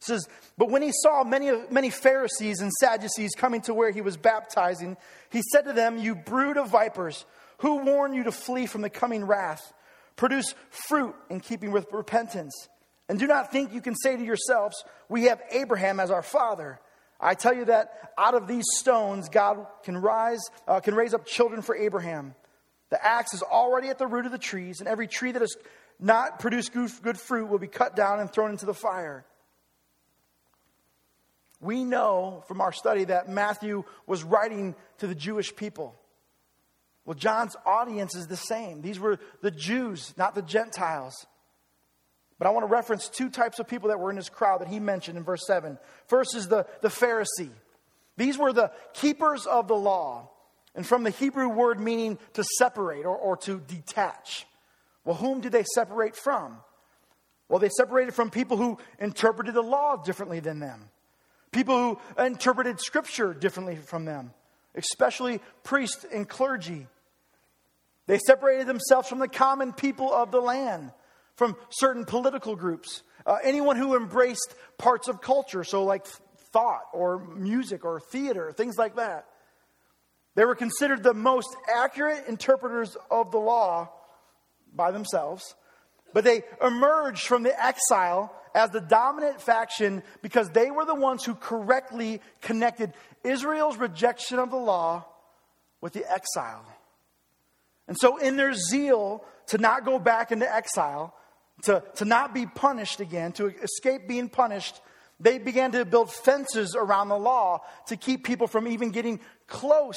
says, 0.00 0.28
But 0.56 0.70
when 0.70 0.82
he 0.82 0.92
saw 0.92 1.22
many, 1.24 1.50
many 1.70 1.90
Pharisees 1.90 2.60
and 2.60 2.72
Sadducees 2.72 3.32
coming 3.36 3.60
to 3.62 3.74
where 3.74 3.90
he 3.90 4.00
was 4.00 4.16
baptizing, 4.16 4.96
he 5.30 5.42
said 5.52 5.62
to 5.66 5.72
them, 5.72 5.98
You 5.98 6.14
brood 6.14 6.56
of 6.56 6.68
vipers, 6.68 7.24
who 7.58 7.84
warned 7.84 8.14
you 8.14 8.24
to 8.24 8.32
flee 8.32 8.66
from 8.66 8.82
the 8.82 8.90
coming 8.90 9.24
wrath? 9.24 9.72
Produce 10.16 10.54
fruit 10.70 11.14
in 11.30 11.40
keeping 11.40 11.70
with 11.70 11.92
repentance. 11.92 12.68
And 13.08 13.18
do 13.18 13.26
not 13.26 13.52
think 13.52 13.72
you 13.72 13.80
can 13.80 13.94
say 13.94 14.16
to 14.16 14.24
yourselves, 14.24 14.82
We 15.08 15.24
have 15.24 15.40
Abraham 15.50 16.00
as 16.00 16.10
our 16.10 16.22
father. 16.22 16.80
I 17.20 17.34
tell 17.34 17.54
you 17.54 17.64
that 17.64 18.12
out 18.16 18.34
of 18.34 18.46
these 18.46 18.64
stones, 18.76 19.28
God 19.28 19.66
can, 19.82 19.96
rise, 19.96 20.40
uh, 20.66 20.80
can 20.80 20.94
raise 20.94 21.14
up 21.14 21.26
children 21.26 21.62
for 21.62 21.76
Abraham. 21.76 22.34
The 22.90 23.04
axe 23.04 23.34
is 23.34 23.42
already 23.42 23.88
at 23.88 23.98
the 23.98 24.06
root 24.06 24.26
of 24.26 24.32
the 24.32 24.38
trees, 24.38 24.80
and 24.80 24.88
every 24.88 25.08
tree 25.08 25.32
that 25.32 25.42
has 25.42 25.56
not 25.98 26.38
produced 26.38 26.72
good, 26.72 26.90
good 27.02 27.18
fruit 27.18 27.46
will 27.46 27.58
be 27.58 27.66
cut 27.66 27.96
down 27.96 28.20
and 28.20 28.32
thrown 28.32 28.50
into 28.50 28.66
the 28.66 28.74
fire. 28.74 29.24
We 31.60 31.82
know 31.84 32.44
from 32.46 32.60
our 32.60 32.72
study 32.72 33.04
that 33.04 33.28
Matthew 33.28 33.84
was 34.06 34.22
writing 34.22 34.76
to 34.98 35.08
the 35.08 35.14
Jewish 35.14 35.54
people. 35.56 36.00
Well, 37.04 37.14
John's 37.16 37.56
audience 37.66 38.14
is 38.14 38.28
the 38.28 38.36
same. 38.36 38.80
These 38.80 39.00
were 39.00 39.18
the 39.42 39.50
Jews, 39.50 40.14
not 40.16 40.34
the 40.34 40.42
Gentiles. 40.42 41.26
But 42.38 42.46
I 42.46 42.50
want 42.50 42.66
to 42.66 42.72
reference 42.72 43.08
two 43.08 43.30
types 43.30 43.58
of 43.58 43.66
people 43.66 43.88
that 43.88 43.98
were 43.98 44.10
in 44.10 44.16
this 44.16 44.28
crowd 44.28 44.60
that 44.60 44.68
he 44.68 44.78
mentioned 44.78 45.18
in 45.18 45.24
verse 45.24 45.46
7. 45.46 45.78
First 46.06 46.36
is 46.36 46.48
the, 46.48 46.66
the 46.82 46.88
Pharisee. 46.88 47.50
These 48.16 48.38
were 48.38 48.52
the 48.52 48.72
keepers 48.94 49.46
of 49.46 49.68
the 49.68 49.76
law, 49.76 50.30
and 50.74 50.86
from 50.86 51.02
the 51.02 51.10
Hebrew 51.10 51.48
word 51.48 51.80
meaning 51.80 52.18
to 52.34 52.44
separate 52.58 53.04
or, 53.04 53.16
or 53.16 53.36
to 53.38 53.60
detach. 53.60 54.46
Well, 55.04 55.16
whom 55.16 55.40
did 55.40 55.52
they 55.52 55.64
separate 55.74 56.14
from? 56.14 56.58
Well, 57.48 57.58
they 57.58 57.70
separated 57.70 58.14
from 58.14 58.30
people 58.30 58.56
who 58.56 58.78
interpreted 58.98 59.54
the 59.54 59.62
law 59.62 59.96
differently 59.96 60.40
than 60.40 60.60
them. 60.60 60.90
People 61.50 61.98
who 62.16 62.22
interpreted 62.22 62.78
scripture 62.78 63.32
differently 63.32 63.76
from 63.76 64.04
them, 64.04 64.32
especially 64.74 65.40
priests 65.64 66.04
and 66.12 66.28
clergy. 66.28 66.86
They 68.06 68.18
separated 68.18 68.66
themselves 68.66 69.08
from 69.08 69.18
the 69.18 69.28
common 69.28 69.72
people 69.72 70.12
of 70.12 70.30
the 70.30 70.40
land, 70.40 70.92
from 71.38 71.56
certain 71.70 72.04
political 72.04 72.56
groups, 72.56 73.04
uh, 73.24 73.36
anyone 73.44 73.76
who 73.76 73.96
embraced 73.96 74.54
parts 74.76 75.06
of 75.06 75.20
culture, 75.20 75.62
so 75.62 75.84
like 75.84 76.04
thought 76.52 76.82
or 76.92 77.18
music 77.36 77.84
or 77.84 78.00
theater, 78.00 78.52
things 78.52 78.76
like 78.76 78.96
that. 78.96 79.24
They 80.34 80.44
were 80.44 80.56
considered 80.56 81.04
the 81.04 81.14
most 81.14 81.56
accurate 81.72 82.26
interpreters 82.26 82.96
of 83.08 83.30
the 83.30 83.38
law 83.38 83.88
by 84.74 84.90
themselves, 84.90 85.54
but 86.12 86.24
they 86.24 86.42
emerged 86.60 87.22
from 87.22 87.44
the 87.44 87.64
exile 87.64 88.34
as 88.52 88.70
the 88.70 88.80
dominant 88.80 89.40
faction 89.40 90.02
because 90.22 90.50
they 90.50 90.72
were 90.72 90.84
the 90.84 90.94
ones 90.94 91.24
who 91.24 91.36
correctly 91.36 92.20
connected 92.40 92.92
Israel's 93.22 93.76
rejection 93.76 94.40
of 94.40 94.50
the 94.50 94.56
law 94.56 95.06
with 95.80 95.92
the 95.92 96.04
exile. 96.10 96.64
And 97.86 97.96
so, 97.96 98.16
in 98.16 98.36
their 98.36 98.54
zeal 98.54 99.24
to 99.48 99.58
not 99.58 99.84
go 99.84 100.00
back 100.00 100.32
into 100.32 100.52
exile, 100.52 101.14
to, 101.62 101.82
to 101.96 102.04
not 102.04 102.34
be 102.34 102.46
punished 102.46 103.00
again, 103.00 103.32
to 103.32 103.46
escape 103.62 104.08
being 104.08 104.28
punished, 104.28 104.80
they 105.20 105.38
began 105.38 105.72
to 105.72 105.84
build 105.84 106.12
fences 106.12 106.76
around 106.78 107.08
the 107.08 107.18
law 107.18 107.60
to 107.88 107.96
keep 107.96 108.24
people 108.24 108.46
from 108.46 108.68
even 108.68 108.90
getting 108.90 109.20
close 109.46 109.96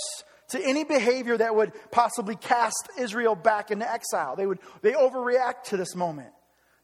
to 0.50 0.60
any 0.60 0.84
behavior 0.84 1.38
that 1.38 1.56
would 1.56 1.72
possibly 1.92 2.36
cast 2.36 2.90
Israel 3.00 3.36
back 3.36 3.72
into 3.72 3.90
exile. 3.90 4.36
They 4.36 4.46
would 4.46 4.60
they 4.82 4.94
overreact 4.94 5.64
to 5.66 5.78
this 5.78 5.96
moment. 5.96 6.30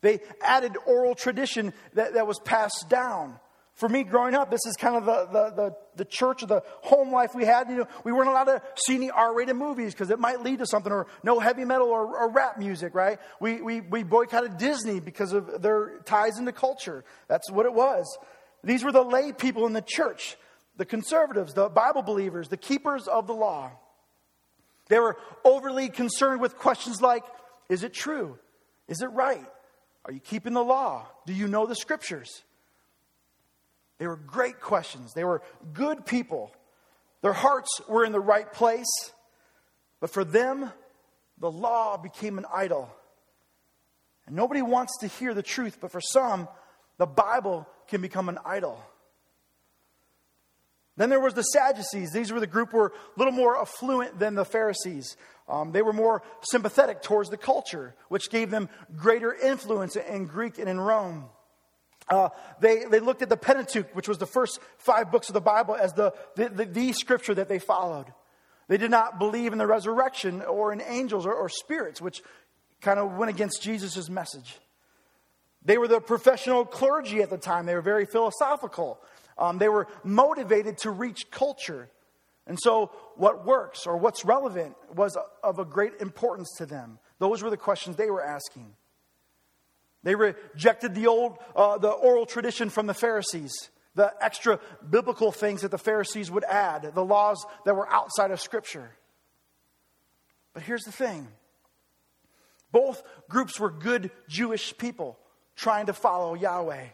They 0.02 0.20
added 0.42 0.78
oral 0.86 1.16
tradition 1.16 1.74
that, 1.94 2.14
that 2.14 2.28
was 2.28 2.40
passed 2.40 2.88
down. 2.88 3.40
For 3.78 3.88
me, 3.88 4.04
growing 4.04 4.34
up, 4.34 4.50
this 4.50 4.66
is 4.66 4.76
kind 4.76 4.96
of 4.96 5.06
the, 5.06 5.28
the, 5.32 5.56
the, 5.56 5.76
the 5.98 6.06
church 6.06 6.42
or 6.42 6.48
the 6.48 6.64
home 6.82 7.12
life 7.12 7.36
we 7.36 7.46
had. 7.46 7.70
You 7.70 7.78
know, 7.78 7.88
we 8.04 8.12
weren't 8.12 8.28
allowed 8.28 8.46
to 8.46 8.62
see 8.76 8.96
any 8.96 9.12
R-rated 9.12 9.56
movies 9.56 9.94
because 9.94 10.10
it 10.10 10.18
might 10.18 10.42
lead 10.42 10.60
to 10.60 10.66
something, 10.66 10.92
or 10.92 11.06
no 11.22 11.40
heavy 11.40 11.64
metal 11.64 11.90
or, 11.90 12.18
or 12.18 12.32
rap 12.32 12.58
music, 12.58 12.96
right? 12.96 13.20
We, 13.40 13.62
we, 13.62 13.82
we 13.82 14.02
boycotted 14.02 14.58
Disney 14.58 15.00
because 15.00 15.32
of 15.32 15.62
their 15.62 16.00
ties 16.06 16.40
into 16.40 16.54
culture. 16.54 17.06
That's 17.28 17.52
what 17.52 17.68
it 17.68 17.74
was. 17.74 18.18
These 18.64 18.84
were 18.84 18.92
the 18.92 19.04
lay 19.04 19.32
people 19.32 19.68
in 19.68 19.74
the 19.74 19.84
church, 19.84 20.38
the 20.76 20.86
conservatives, 20.86 21.54
the 21.54 21.70
Bible 21.70 22.02
believers, 22.02 22.50
the 22.50 22.58
keepers 22.58 23.08
of 23.08 23.28
the 23.28 23.36
law. 23.36 23.70
They 24.90 24.98
were 24.98 25.18
overly 25.46 25.90
concerned 25.90 26.42
with 26.42 26.58
questions 26.58 27.00
like, 27.00 27.24
is 27.70 27.84
it 27.84 27.94
true? 27.94 28.40
Is 28.88 29.02
it 29.02 29.12
right? 29.12 29.46
Are 30.04 30.12
you 30.12 30.20
keeping 30.20 30.54
the 30.54 30.64
law? 30.64 31.06
Do 31.28 31.34
you 31.34 31.48
know 31.48 31.68
the 31.68 31.76
scriptures? 31.76 32.42
They 33.98 34.08
were 34.08 34.16
great 34.16 34.60
questions. 34.60 35.14
They 35.14 35.24
were 35.24 35.42
good 35.74 36.06
people. 36.06 36.52
Their 37.22 37.34
hearts 37.34 37.82
were 37.88 38.06
in 38.06 38.12
the 38.12 38.20
right 38.20 38.52
place. 38.52 39.12
But 40.00 40.12
for 40.12 40.24
them, 40.24 40.72
the 41.40 41.52
law 41.52 41.98
became 41.98 42.38
an 42.38 42.46
idol. 42.54 42.90
And 44.28 44.36
nobody 44.36 44.62
wants 44.62 44.98
to 45.00 45.08
hear 45.08 45.34
the 45.34 45.44
truth, 45.44 45.80
but 45.82 45.92
for 45.92 46.02
some, 46.02 46.48
the 46.98 47.06
Bible 47.06 47.68
can 47.88 48.02
become 48.02 48.30
an 48.30 48.38
idol. 48.46 48.80
Then 50.98 51.10
there 51.10 51.20
was 51.20 51.36
the 51.36 51.44
Sadducees. 51.44 52.12
These 52.12 52.32
were 52.32 52.40
the 52.40 52.48
group 52.48 52.72
who 52.72 52.78
were 52.78 52.94
a 53.16 53.20
little 53.20 53.34
more 53.34 53.60
affluent 53.60 54.20
than 54.20 54.34
the 54.34 54.46
Pharisees. 54.46 55.16
Um, 55.48 55.72
they 55.72 55.84
were 55.84 55.94
more 55.94 56.24
sympathetic 56.42 57.02
towards 57.02 57.30
the 57.30 57.38
culture, 57.38 57.96
which 58.10 58.30
gave 58.30 58.50
them 58.50 58.68
greater 58.96 59.34
influence 59.34 59.96
in 59.96 60.26
Greek 60.26 60.58
and 60.58 60.68
in 60.68 60.80
Rome. 60.80 61.30
Uh, 62.10 62.30
they, 62.62 62.86
they 62.86 63.00
looked 63.00 63.22
at 63.22 63.30
the 63.30 63.38
Pentateuch, 63.38 63.94
which 63.96 64.08
was 64.08 64.18
the 64.18 64.26
first 64.26 64.60
five 64.78 65.12
books 65.12 65.30
of 65.30 65.34
the 65.34 65.42
Bible, 65.42 65.76
as 65.76 65.94
the, 65.94 66.14
the, 66.36 66.50
the, 66.50 66.66
the 66.66 66.94
scripture 66.94 67.34
that 67.34 67.50
they 67.50 67.60
followed. 67.60 68.06
They 68.68 68.78
did 68.78 68.92
not 68.92 69.20
believe 69.20 69.54
in 69.54 69.60
the 69.60 69.68
resurrection 69.68 70.42
or 70.42 70.74
in 70.74 70.82
angels 70.82 71.26
or, 71.26 71.34
or 71.34 71.50
spirits, 71.50 72.02
which 72.02 72.22
kind 72.82 73.00
of 73.00 73.14
went 73.14 73.30
against 73.30 73.62
Jesus' 73.62 74.10
message. 74.10 74.60
They 75.64 75.78
were 75.78 75.88
the 75.88 76.00
professional 76.00 76.66
clergy 76.66 77.22
at 77.22 77.30
the 77.30 77.38
time. 77.38 77.66
They 77.66 77.76
were 77.76 77.82
very 77.82 78.06
philosophical. 78.06 79.00
Um, 79.38 79.58
they 79.58 79.70
were 79.70 79.88
motivated 80.04 80.78
to 80.80 80.92
reach 80.92 81.30
culture. 81.30 81.90
And 82.46 82.58
so, 82.62 82.92
what 83.16 83.46
works 83.46 83.86
or 83.86 83.98
what's 83.98 84.24
relevant 84.24 84.76
was 84.96 85.18
of 85.44 85.60
a 85.60 85.66
great 85.66 85.94
importance 86.00 86.54
to 86.58 86.66
them. 86.66 87.00
Those 87.20 87.44
were 87.44 87.50
the 87.50 87.58
questions 87.58 87.98
they 87.98 88.10
were 88.10 88.24
asking. 88.24 88.74
They 90.08 90.16
rejected 90.16 90.96
the 90.96 91.08
old, 91.08 91.38
uh, 91.54 91.80
the 91.80 91.90
oral 91.90 92.26
tradition 92.26 92.70
from 92.70 92.88
the 92.88 92.94
Pharisees, 92.94 93.52
the 93.94 94.14
extra 94.22 94.58
biblical 94.90 95.34
things 95.34 95.64
that 95.64 95.72
the 95.72 95.78
Pharisees 95.78 96.32
would 96.32 96.46
add, 96.46 96.94
the 96.96 97.04
laws 97.04 97.46
that 97.66 97.76
were 97.76 97.92
outside 97.92 98.32
of 98.32 98.40
Scripture. 98.40 98.90
But 100.54 100.64
here's 100.64 100.84
the 100.84 100.94
thing 100.94 101.28
both 102.72 103.04
groups 103.28 103.60
were 103.60 103.70
good 103.70 104.10
Jewish 104.30 104.78
people 104.78 105.20
trying 105.58 105.88
to 105.88 105.94
follow 105.94 106.36
Yahweh. 106.36 106.86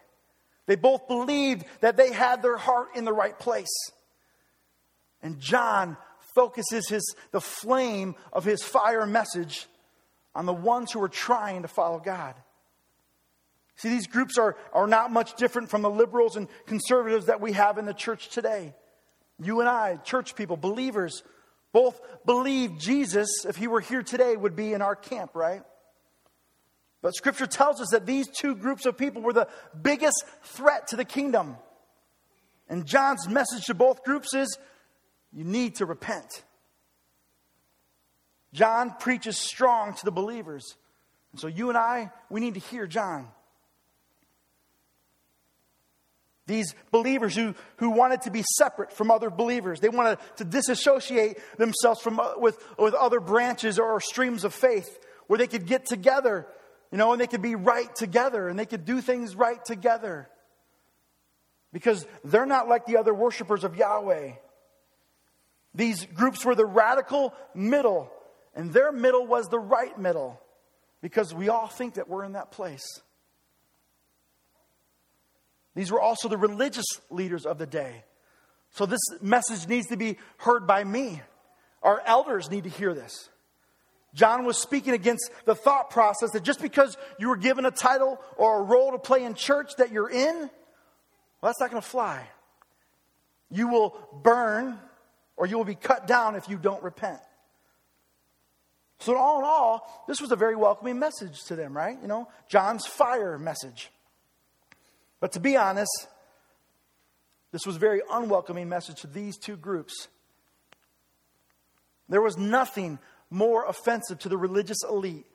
They 0.65 0.75
both 0.75 1.07
believed 1.07 1.65
that 1.81 1.97
they 1.97 2.11
had 2.11 2.41
their 2.41 2.57
heart 2.57 2.95
in 2.95 3.05
the 3.05 3.13
right 3.13 3.37
place. 3.37 3.91
And 5.21 5.39
John 5.39 5.97
focuses 6.33 6.89
his, 6.89 7.15
the 7.29 7.41
flame 7.41 8.15
of 8.31 8.43
his 8.43 8.63
fire 8.63 9.05
message 9.05 9.67
on 10.33 10.47
the 10.47 10.51
ones 10.51 10.91
who 10.91 11.03
are 11.03 11.09
trying 11.09 11.61
to 11.61 11.67
follow 11.67 11.99
God. 11.99 12.33
See, 13.83 13.89
these 13.89 14.07
groups 14.07 14.37
are, 14.37 14.55
are 14.71 14.87
not 14.87 15.11
much 15.11 15.35
different 15.35 15.69
from 15.69 15.81
the 15.81 15.89
liberals 15.89 16.37
and 16.37 16.47
conservatives 16.67 17.25
that 17.25 17.41
we 17.41 17.51
have 17.51 17.77
in 17.77 17.85
the 17.85 17.93
church 17.93 18.29
today. 18.29 18.73
You 19.41 19.59
and 19.59 19.67
I, 19.67 19.97
church 19.97 20.37
people, 20.37 20.55
believers, 20.55 21.21
both 21.73 21.99
believe 22.25 22.77
Jesus, 22.77 23.27
if 23.45 23.57
he 23.57 23.67
were 23.67 23.81
here 23.81 24.01
today, 24.01 24.37
would 24.37 24.55
be 24.55 24.71
in 24.71 24.81
our 24.81 24.95
camp, 24.95 25.31
right? 25.35 25.63
But 27.01 27.13
scripture 27.13 27.45
tells 27.45 27.81
us 27.81 27.89
that 27.91 28.05
these 28.05 28.29
two 28.29 28.55
groups 28.55 28.85
of 28.85 28.97
people 28.97 29.21
were 29.21 29.33
the 29.33 29.49
biggest 29.81 30.23
threat 30.43 30.87
to 30.87 30.95
the 30.95 31.03
kingdom. 31.03 31.57
And 32.69 32.85
John's 32.85 33.27
message 33.27 33.65
to 33.65 33.73
both 33.73 34.05
groups 34.05 34.33
is 34.33 34.57
you 35.33 35.43
need 35.43 35.75
to 35.75 35.85
repent. 35.85 36.45
John 38.53 38.95
preaches 38.97 39.37
strong 39.37 39.93
to 39.93 40.05
the 40.05 40.11
believers. 40.11 40.77
And 41.33 41.41
so 41.41 41.47
you 41.47 41.67
and 41.67 41.77
I, 41.77 42.13
we 42.29 42.39
need 42.39 42.53
to 42.53 42.61
hear 42.61 42.87
John. 42.87 43.27
These 46.45 46.75
believers 46.91 47.35
who, 47.35 47.55
who 47.77 47.91
wanted 47.91 48.23
to 48.23 48.31
be 48.31 48.43
separate 48.57 48.91
from 48.91 49.11
other 49.11 49.29
believers, 49.29 49.79
they 49.79 49.89
wanted 49.89 50.17
to 50.37 50.43
disassociate 50.43 51.37
themselves 51.57 52.01
from, 52.01 52.19
uh, 52.19 52.33
with, 52.37 52.57
with 52.77 52.93
other 52.93 53.21
branches 53.21 53.79
or 53.79 53.99
streams 54.01 54.43
of 54.43 54.53
faith 54.53 54.99
where 55.27 55.37
they 55.37 55.47
could 55.47 55.65
get 55.65 55.85
together, 55.85 56.45
you 56.91 56.97
know, 56.97 57.13
and 57.13 57.21
they 57.21 57.27
could 57.27 57.41
be 57.41 57.55
right 57.55 57.93
together 57.95 58.49
and 58.49 58.59
they 58.59 58.65
could 58.65 58.83
do 58.83 58.99
things 58.99 59.35
right 59.35 59.63
together. 59.63 60.29
Because 61.71 62.05
they're 62.25 62.45
not 62.45 62.67
like 62.67 62.85
the 62.85 62.97
other 62.97 63.13
worshipers 63.13 63.63
of 63.63 63.77
Yahweh. 63.77 64.33
These 65.73 66.05
groups 66.05 66.43
were 66.45 66.55
the 66.55 66.65
radical 66.65 67.33
middle, 67.55 68.11
and 68.53 68.71
their 68.71 68.91
middle 68.91 69.25
was 69.25 69.47
the 69.47 69.59
right 69.59 69.97
middle 69.97 70.39
because 71.01 71.33
we 71.33 71.49
all 71.49 71.67
think 71.67 71.95
that 71.95 72.07
we're 72.07 72.23
in 72.25 72.33
that 72.33 72.51
place. 72.51 73.01
These 75.75 75.91
were 75.91 76.01
also 76.01 76.27
the 76.27 76.37
religious 76.37 76.85
leaders 77.09 77.45
of 77.45 77.57
the 77.57 77.65
day. 77.65 78.03
So 78.71 78.85
this 78.85 79.01
message 79.21 79.67
needs 79.67 79.87
to 79.87 79.97
be 79.97 80.17
heard 80.37 80.67
by 80.67 80.83
me. 80.83 81.21
Our 81.81 82.01
elders 82.05 82.49
need 82.49 82.63
to 82.63 82.69
hear 82.69 82.93
this. 82.93 83.29
John 84.13 84.45
was 84.45 84.57
speaking 84.57 84.93
against 84.93 85.31
the 85.45 85.55
thought 85.55 85.89
process 85.89 86.31
that 86.31 86.43
just 86.43 86.61
because 86.61 86.97
you 87.19 87.29
were 87.29 87.37
given 87.37 87.65
a 87.65 87.71
title 87.71 88.19
or 88.37 88.59
a 88.59 88.63
role 88.63 88.91
to 88.91 88.99
play 88.99 89.23
in 89.23 89.33
church 89.33 89.71
that 89.77 89.91
you're 89.91 90.09
in, 90.09 90.35
well, 90.37 90.49
that's 91.41 91.59
not 91.59 91.71
going 91.71 91.81
to 91.81 91.87
fly. 91.87 92.27
You 93.49 93.67
will 93.67 93.97
burn 94.23 94.79
or 95.35 95.47
you 95.47 95.57
will 95.57 95.65
be 95.65 95.75
cut 95.75 96.05
down 96.05 96.35
if 96.35 96.47
you 96.47 96.57
don't 96.57 96.81
repent. 96.83 97.19
So, 98.99 99.17
all 99.17 99.39
in 99.39 99.45
all, 99.45 100.05
this 100.07 100.21
was 100.21 100.31
a 100.31 100.35
very 100.35 100.55
welcoming 100.55 100.97
message 100.97 101.43
to 101.45 101.55
them, 101.55 101.75
right? 101.75 101.97
You 102.01 102.07
know, 102.07 102.29
John's 102.47 102.85
fire 102.85 103.37
message. 103.37 103.91
But 105.23 105.31
to 105.31 105.39
be 105.39 105.55
honest, 105.55 106.09
this 107.53 107.65
was 107.65 107.77
a 107.77 107.79
very 107.79 108.01
unwelcoming 108.11 108.67
message 108.67 108.99
to 109.03 109.07
these 109.07 109.37
two 109.37 109.55
groups. 109.55 110.09
There 112.09 112.21
was 112.21 112.37
nothing 112.37 112.99
more 113.29 113.65
offensive 113.65 114.19
to 114.19 114.27
the 114.27 114.35
religious 114.35 114.83
elite 114.83 115.25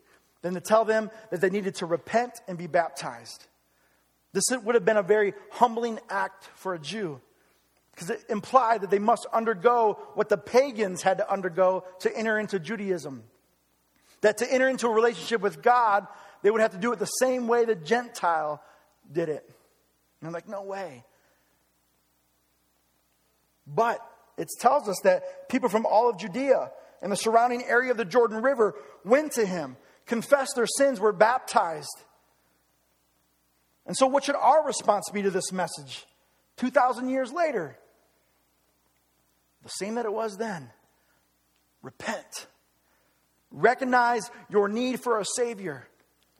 than 0.43 0.53
to 0.53 0.61
tell 0.61 0.85
them 0.85 1.11
that 1.31 1.41
they 1.41 1.49
needed 1.49 1.77
to 1.77 1.87
repent 1.87 2.35
and 2.47 2.59
be 2.59 2.67
baptized. 2.67 3.47
This 4.35 4.45
would 4.63 4.75
have 4.75 4.85
been 4.85 4.99
a 4.99 5.03
very 5.03 5.33
humbling 5.53 6.01
act 6.11 6.45
for 6.55 6.75
a 6.75 6.79
Jew 6.79 7.19
because 7.93 8.11
it 8.11 8.23
implied 8.29 8.83
that 8.83 8.91
they 8.91 8.99
must 8.99 9.25
undergo 9.33 9.99
what 10.13 10.29
the 10.29 10.37
pagans 10.37 11.01
had 11.01 11.17
to 11.17 11.33
undergo 11.33 11.85
to 12.01 12.15
enter 12.15 12.39
into 12.39 12.61
Judaism. 12.61 13.25
That 14.21 14.37
to 14.37 14.53
enter 14.53 14.69
into 14.69 14.87
a 14.87 14.93
relationship 14.93 15.41
with 15.41 15.63
God, 15.63 16.07
they 16.43 16.51
would 16.51 16.61
have 16.61 16.73
to 16.73 16.79
do 16.79 16.93
it 16.93 16.99
the 16.99 17.07
same 17.07 17.49
way 17.49 17.65
the 17.65 17.75
Gentile 17.75 18.63
did 19.11 19.31
it. 19.31 19.51
And 20.21 20.27
I'm 20.27 20.33
like, 20.33 20.49
no 20.49 20.63
way. 20.63 21.05
But 23.67 24.01
it 24.37 24.49
tells 24.61 24.89
us 24.89 24.99
that 25.05 25.49
people 25.49 25.69
from 25.69 25.85
all 25.85 26.09
of 26.09 26.19
Judea 26.19 26.71
and 27.03 27.13
the 27.13 27.17
surrounding 27.17 27.65
area 27.65 27.91
of 27.91 27.97
the 27.97 28.05
Jordan 28.05 28.43
River 28.43 28.75
went 29.05 29.33
to 29.33 29.47
him, 29.47 29.77
confessed 30.07 30.53
their 30.57 30.67
sins, 30.67 31.01
were 31.01 31.13
baptized. 31.13 32.03
And 33.87 33.97
so, 33.97 34.07
what 34.07 34.25
should 34.25 34.37
our 34.37 34.65
response 34.65 35.11
be 35.13 35.23
to 35.23 35.31
this 35.31 35.53
message 35.53 36.07
2,000 36.57 37.09
years 37.09 37.33
later? 37.33 37.79
The 39.63 39.71
same 39.71 39.97
that 39.97 40.05
it 40.05 40.13
was 40.13 40.37
then 40.37 40.71
repent, 41.83 42.47
recognize 43.51 44.31
your 44.51 44.69
need 44.69 45.01
for 45.01 45.21
a 45.21 45.25
Savior, 45.25 45.87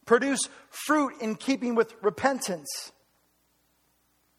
produce 0.05 0.41
fruit 0.71 1.15
in 1.21 1.37
keeping 1.37 1.75
with 1.75 1.95
repentance. 2.03 2.93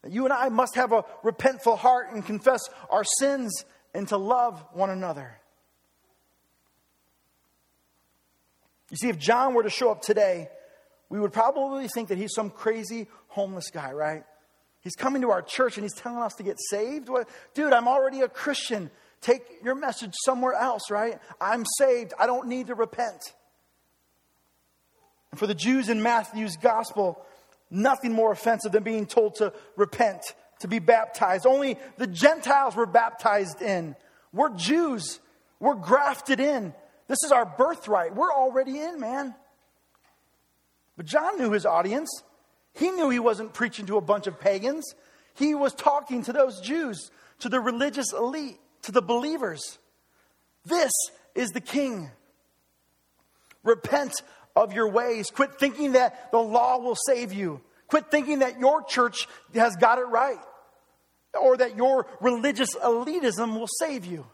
You 0.08 0.24
and 0.24 0.32
I 0.32 0.48
must 0.48 0.76
have 0.76 0.92
a 0.92 1.04
repentful 1.22 1.76
heart 1.76 2.12
and 2.12 2.24
confess 2.24 2.60
our 2.88 3.04
sins 3.04 3.64
and 3.94 4.08
to 4.08 4.16
love 4.16 4.64
one 4.72 4.90
another. 4.90 5.38
You 8.90 8.96
see, 8.96 9.08
if 9.08 9.18
John 9.18 9.54
were 9.54 9.62
to 9.62 9.70
show 9.70 9.90
up 9.90 10.02
today, 10.02 10.48
we 11.08 11.20
would 11.20 11.32
probably 11.32 11.86
think 11.88 12.08
that 12.08 12.18
he's 12.18 12.34
some 12.34 12.50
crazy 12.50 13.08
homeless 13.28 13.70
guy, 13.70 13.92
right? 13.92 14.24
He's 14.80 14.94
coming 14.94 15.22
to 15.22 15.30
our 15.30 15.42
church 15.42 15.76
and 15.76 15.84
he's 15.84 15.94
telling 15.94 16.22
us 16.22 16.34
to 16.36 16.42
get 16.42 16.56
saved. 16.70 17.08
What? 17.08 17.28
Dude, 17.54 17.72
I'm 17.72 17.86
already 17.86 18.22
a 18.22 18.28
Christian. 18.28 18.90
Take 19.20 19.42
your 19.62 19.74
message 19.74 20.14
somewhere 20.24 20.54
else, 20.54 20.90
right? 20.90 21.18
I'm 21.40 21.64
saved. 21.78 22.14
I 22.18 22.26
don't 22.26 22.48
need 22.48 22.68
to 22.68 22.74
repent. 22.74 23.34
And 25.30 25.38
for 25.38 25.46
the 25.46 25.54
Jews 25.54 25.88
in 25.88 26.02
Matthew's 26.02 26.56
gospel, 26.56 27.24
nothing 27.70 28.12
more 28.12 28.32
offensive 28.32 28.72
than 28.72 28.82
being 28.82 29.06
told 29.06 29.36
to 29.36 29.52
repent, 29.76 30.34
to 30.60 30.68
be 30.68 30.78
baptized. 30.78 31.46
Only 31.46 31.78
the 31.96 32.06
Gentiles 32.06 32.74
were 32.74 32.86
baptized 32.86 33.62
in. 33.62 33.96
We're 34.32 34.50
Jews. 34.50 35.20
We're 35.58 35.74
grafted 35.74 36.40
in. 36.40 36.74
This 37.08 37.18
is 37.24 37.32
our 37.32 37.44
birthright. 37.46 38.14
We're 38.14 38.32
already 38.32 38.78
in, 38.78 39.00
man. 39.00 39.34
But 40.96 41.06
John 41.06 41.38
knew 41.38 41.50
his 41.52 41.66
audience. 41.66 42.10
He 42.74 42.90
knew 42.90 43.10
he 43.10 43.18
wasn't 43.18 43.52
preaching 43.52 43.86
to 43.86 43.96
a 43.96 44.00
bunch 44.00 44.26
of 44.26 44.38
pagans. 44.38 44.94
He 45.34 45.54
was 45.54 45.74
talking 45.74 46.22
to 46.24 46.32
those 46.32 46.60
Jews, 46.60 47.10
to 47.40 47.48
the 47.48 47.60
religious 47.60 48.12
elite, 48.12 48.58
to 48.82 48.92
the 48.92 49.02
believers. 49.02 49.78
This 50.64 50.92
is 51.34 51.50
the 51.50 51.60
king. 51.60 52.10
Repent 53.62 54.12
of 54.56 54.72
your 54.72 54.88
ways. 54.88 55.30
Quit 55.30 55.58
thinking 55.58 55.92
that 55.92 56.30
the 56.32 56.38
law 56.38 56.78
will 56.78 56.96
save 56.96 57.32
you. 57.32 57.60
Quit 57.88 58.10
thinking 58.10 58.40
that 58.40 58.58
your 58.58 58.82
church 58.84 59.26
has 59.54 59.76
got 59.76 59.98
it 59.98 60.06
right 60.06 60.38
or 61.38 61.56
that 61.56 61.76
your 61.76 62.06
religious 62.20 62.74
elitism 62.76 63.58
will 63.58 63.68
save 63.78 64.04
you. 64.04 64.26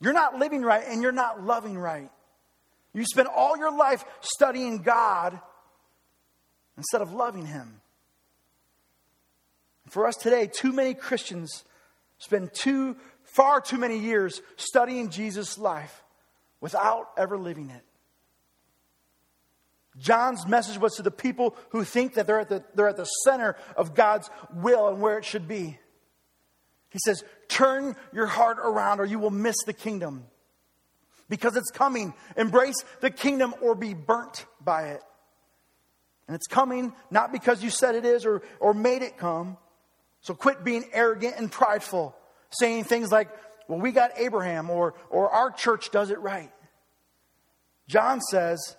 You're 0.00 0.12
not 0.12 0.38
living 0.38 0.62
right 0.62 0.84
and 0.86 1.02
you're 1.02 1.12
not 1.12 1.44
loving 1.44 1.76
right. 1.76 2.10
You 2.92 3.04
spend 3.04 3.28
all 3.28 3.56
your 3.56 3.76
life 3.76 4.04
studying 4.20 4.78
God 4.82 5.38
instead 6.76 7.02
of 7.02 7.12
loving 7.12 7.46
Him. 7.46 7.80
For 9.88 10.06
us 10.06 10.16
today, 10.16 10.46
too 10.46 10.72
many 10.72 10.94
Christians 10.94 11.64
spend 12.18 12.54
too, 12.54 12.96
far 13.24 13.60
too 13.60 13.78
many 13.78 13.98
years 13.98 14.40
studying 14.56 15.10
Jesus' 15.10 15.58
life 15.58 16.02
without 16.60 17.10
ever 17.16 17.36
living 17.36 17.70
it. 17.70 17.82
John's 19.98 20.46
message 20.46 20.78
was 20.78 20.94
to 20.94 21.02
the 21.02 21.10
people 21.10 21.56
who 21.70 21.84
think 21.84 22.14
that 22.14 22.26
they're 22.26 22.40
at 22.40 22.48
the, 22.48 22.64
they're 22.74 22.88
at 22.88 22.96
the 22.96 23.04
center 23.24 23.56
of 23.76 23.94
God's 23.94 24.30
will 24.54 24.88
and 24.88 25.00
where 25.00 25.18
it 25.18 25.24
should 25.24 25.48
be. 25.48 25.78
He 26.90 26.98
says, 27.04 27.24
Turn 27.48 27.96
your 28.12 28.26
heart 28.26 28.58
around 28.58 29.00
or 29.00 29.04
you 29.04 29.18
will 29.18 29.30
miss 29.30 29.56
the 29.66 29.72
kingdom 29.72 30.24
because 31.28 31.56
it's 31.56 31.70
coming. 31.70 32.14
Embrace 32.36 32.84
the 33.00 33.10
kingdom 33.10 33.54
or 33.60 33.74
be 33.74 33.94
burnt 33.94 34.46
by 34.60 34.88
it. 34.88 35.02
And 36.28 36.36
it's 36.36 36.46
coming 36.46 36.92
not 37.10 37.32
because 37.32 37.62
you 37.62 37.70
said 37.70 37.96
it 37.96 38.04
is 38.04 38.24
or, 38.24 38.42
or 38.60 38.72
made 38.72 39.02
it 39.02 39.18
come. 39.18 39.56
So 40.20 40.34
quit 40.34 40.62
being 40.62 40.84
arrogant 40.92 41.34
and 41.38 41.50
prideful, 41.50 42.14
saying 42.50 42.84
things 42.84 43.10
like, 43.10 43.28
well, 43.66 43.80
we 43.80 43.90
got 43.90 44.12
Abraham 44.16 44.70
or, 44.70 44.94
or 45.08 45.30
our 45.30 45.50
church 45.50 45.90
does 45.90 46.10
it 46.10 46.20
right. 46.20 46.52
John 47.88 48.20
says, 48.20 48.76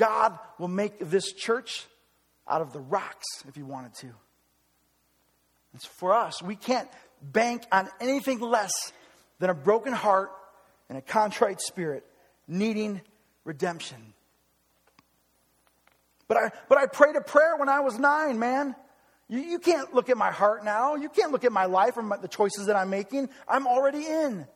God 0.00 0.38
will 0.58 0.68
make 0.68 0.98
this 0.98 1.30
church 1.34 1.86
out 2.48 2.62
of 2.62 2.72
the 2.72 2.80
rocks 2.80 3.26
if 3.46 3.54
He 3.54 3.62
wanted 3.62 3.94
to. 3.96 4.08
It's 5.74 5.84
for 5.84 6.14
us. 6.14 6.42
We 6.42 6.56
can't 6.56 6.88
bank 7.20 7.64
on 7.70 7.86
anything 8.00 8.40
less 8.40 8.72
than 9.40 9.50
a 9.50 9.54
broken 9.54 9.92
heart 9.92 10.30
and 10.88 10.96
a 10.96 11.02
contrite 11.02 11.60
spirit 11.60 12.04
needing 12.48 13.02
redemption. 13.44 14.14
But 16.28 16.36
I, 16.38 16.50
but 16.70 16.78
I 16.78 16.86
prayed 16.86 17.16
a 17.16 17.20
prayer 17.20 17.56
when 17.58 17.68
I 17.68 17.80
was 17.80 17.98
nine, 17.98 18.38
man. 18.38 18.74
You, 19.28 19.40
you 19.40 19.58
can't 19.58 19.92
look 19.92 20.08
at 20.08 20.16
my 20.16 20.30
heart 20.30 20.64
now. 20.64 20.94
You 20.94 21.10
can't 21.10 21.30
look 21.30 21.44
at 21.44 21.52
my 21.52 21.66
life 21.66 21.98
or 21.98 22.02
my, 22.02 22.16
the 22.16 22.26
choices 22.26 22.66
that 22.66 22.76
I'm 22.76 22.88
making. 22.88 23.28
I'm 23.46 23.66
already 23.66 24.06
in. 24.06 24.46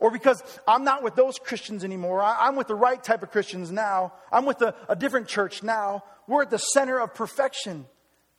Or 0.00 0.10
because 0.10 0.42
I'm 0.66 0.82
not 0.82 1.02
with 1.02 1.14
those 1.14 1.38
Christians 1.38 1.84
anymore. 1.84 2.22
I, 2.22 2.48
am 2.48 2.56
with 2.56 2.66
the 2.66 2.74
right 2.74 3.02
type 3.02 3.22
of 3.22 3.30
Christians 3.30 3.70
now. 3.70 4.14
I'm 4.32 4.46
with 4.46 4.60
a, 4.62 4.74
a 4.88 4.96
different 4.96 5.28
church 5.28 5.62
now. 5.62 6.04
We're 6.26 6.42
at 6.42 6.50
the 6.50 6.58
center 6.58 6.98
of 6.98 7.14
perfection. 7.14 7.86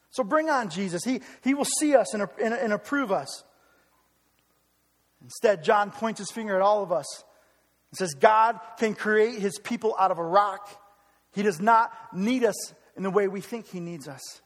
So 0.09 0.23
bring 0.23 0.49
on 0.49 0.69
Jesus. 0.69 1.03
He, 1.03 1.21
he 1.43 1.53
will 1.53 1.65
see 1.79 1.95
us 1.95 2.13
and, 2.13 2.27
and, 2.41 2.53
and 2.53 2.73
approve 2.73 3.11
us. 3.11 3.43
Instead, 5.23 5.63
John 5.63 5.91
points 5.91 6.19
his 6.19 6.31
finger 6.31 6.55
at 6.55 6.61
all 6.61 6.81
of 6.81 6.91
us 6.91 7.23
and 7.91 7.97
says, 7.97 8.15
God 8.19 8.59
can 8.77 8.95
create 8.95 9.39
his 9.39 9.59
people 9.59 9.95
out 9.99 10.09
of 10.09 10.17
a 10.17 10.23
rock. 10.23 10.67
He 11.33 11.43
does 11.43 11.61
not 11.61 11.93
need 12.11 12.43
us 12.43 12.73
in 12.97 13.03
the 13.03 13.11
way 13.11 13.27
we 13.27 13.39
think 13.39 13.67
he 13.67 13.79
needs 13.79 14.07
us. 14.07 14.41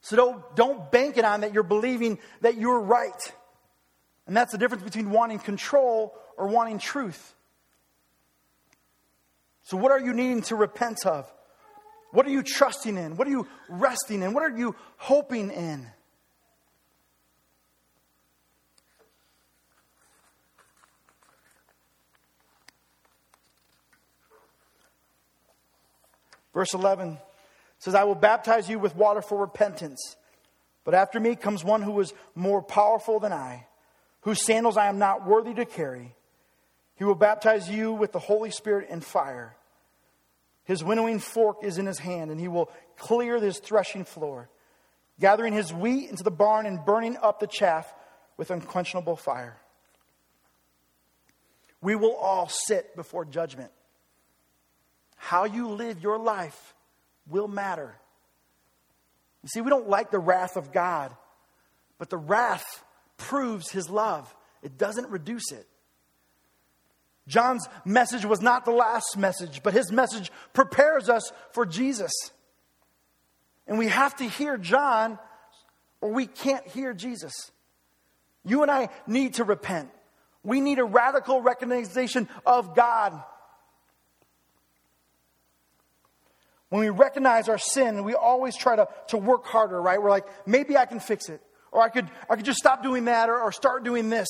So 0.00 0.16
don't, 0.16 0.56
don't 0.56 0.90
bank 0.90 1.16
it 1.16 1.24
on 1.24 1.42
that 1.42 1.54
you're 1.54 1.62
believing 1.62 2.18
that 2.40 2.56
you're 2.56 2.80
right. 2.80 3.32
And 4.32 4.36
that's 4.38 4.52
the 4.52 4.56
difference 4.56 4.82
between 4.82 5.10
wanting 5.10 5.40
control 5.40 6.14
or 6.38 6.46
wanting 6.46 6.78
truth. 6.78 7.34
So, 9.62 9.76
what 9.76 9.92
are 9.92 10.00
you 10.00 10.14
needing 10.14 10.40
to 10.44 10.56
repent 10.56 11.04
of? 11.04 11.30
What 12.12 12.24
are 12.24 12.30
you 12.30 12.42
trusting 12.42 12.96
in? 12.96 13.18
What 13.18 13.26
are 13.26 13.30
you 13.30 13.46
resting 13.68 14.22
in? 14.22 14.32
What 14.32 14.42
are 14.42 14.56
you 14.56 14.74
hoping 14.96 15.50
in? 15.50 15.86
Verse 26.54 26.72
11 26.72 27.18
says, 27.80 27.94
I 27.94 28.04
will 28.04 28.14
baptize 28.14 28.66
you 28.66 28.78
with 28.78 28.96
water 28.96 29.20
for 29.20 29.36
repentance. 29.36 30.16
But 30.84 30.94
after 30.94 31.20
me 31.20 31.36
comes 31.36 31.62
one 31.62 31.82
who 31.82 32.00
is 32.00 32.14
more 32.34 32.62
powerful 32.62 33.20
than 33.20 33.34
I, 33.34 33.66
whose 34.22 34.44
sandals 34.44 34.76
I 34.76 34.88
am 34.88 34.98
not 34.98 35.26
worthy 35.26 35.54
to 35.54 35.64
carry. 35.64 36.14
He 36.96 37.04
will 37.04 37.14
baptize 37.14 37.68
you 37.68 37.92
with 37.92 38.12
the 38.12 38.18
Holy 38.18 38.50
Spirit 38.50 38.88
and 38.90 39.04
fire. 39.04 39.56
His 40.64 40.82
winnowing 40.82 41.18
fork 41.18 41.58
is 41.62 41.78
in 41.78 41.86
his 41.86 41.98
hand, 41.98 42.30
and 42.30 42.40
he 42.40 42.48
will 42.48 42.70
clear 42.96 43.40
his 43.40 43.58
threshing 43.58 44.04
floor, 44.04 44.48
gathering 45.18 45.52
his 45.52 45.72
wheat 45.72 46.08
into 46.08 46.22
the 46.22 46.30
barn 46.30 46.66
and 46.66 46.84
burning 46.84 47.16
up 47.20 47.40
the 47.40 47.46
chaff 47.46 47.92
with 48.36 48.50
unquenchable 48.50 49.16
fire. 49.16 49.56
We 51.80 51.96
will 51.96 52.14
all 52.14 52.48
sit 52.48 52.94
before 52.94 53.24
judgment. 53.24 53.72
How 55.16 55.44
you 55.44 55.68
live 55.68 56.00
your 56.00 56.18
life 56.18 56.74
will 57.28 57.48
matter. 57.48 57.94
You 59.42 59.48
see, 59.48 59.60
we 59.60 59.70
don't 59.70 59.88
like 59.88 60.12
the 60.12 60.20
wrath 60.20 60.56
of 60.56 60.72
God, 60.72 61.14
but 61.98 62.08
the 62.08 62.16
wrath 62.16 62.84
proves 63.22 63.70
his 63.70 63.88
love, 63.88 64.34
it 64.62 64.76
doesn't 64.76 65.08
reduce 65.10 65.52
it. 65.52 65.66
John's 67.28 67.66
message 67.84 68.24
was 68.24 68.42
not 68.42 68.64
the 68.64 68.72
last 68.72 69.16
message, 69.16 69.62
but 69.62 69.72
his 69.72 69.92
message 69.92 70.32
prepares 70.52 71.08
us 71.08 71.32
for 71.52 71.64
Jesus. 71.64 72.12
And 73.66 73.78
we 73.78 73.86
have 73.86 74.16
to 74.16 74.24
hear 74.24 74.58
John, 74.58 75.18
or 76.00 76.12
we 76.12 76.26
can't 76.26 76.66
hear 76.66 76.92
Jesus. 76.92 77.32
You 78.44 78.62
and 78.62 78.70
I 78.70 78.88
need 79.06 79.34
to 79.34 79.44
repent. 79.44 79.88
We 80.42 80.60
need 80.60 80.80
a 80.80 80.84
radical 80.84 81.40
recognition 81.40 82.28
of 82.44 82.74
God. 82.74 83.22
When 86.70 86.80
we 86.80 86.88
recognize 86.88 87.48
our 87.48 87.58
sin, 87.58 88.02
we 88.02 88.14
always 88.14 88.56
try 88.56 88.74
to, 88.74 88.88
to 89.08 89.18
work 89.18 89.44
harder, 89.44 89.80
right? 89.80 90.02
We're 90.02 90.10
like, 90.10 90.26
maybe 90.46 90.76
I 90.76 90.86
can 90.86 90.98
fix 90.98 91.28
it. 91.28 91.40
Or 91.72 91.82
I 91.82 91.88
could, 91.88 92.08
I 92.30 92.36
could 92.36 92.44
just 92.44 92.58
stop 92.58 92.82
doing 92.82 93.06
that 93.06 93.28
or, 93.28 93.40
or 93.40 93.50
start 93.50 93.82
doing 93.82 94.10
this. 94.10 94.28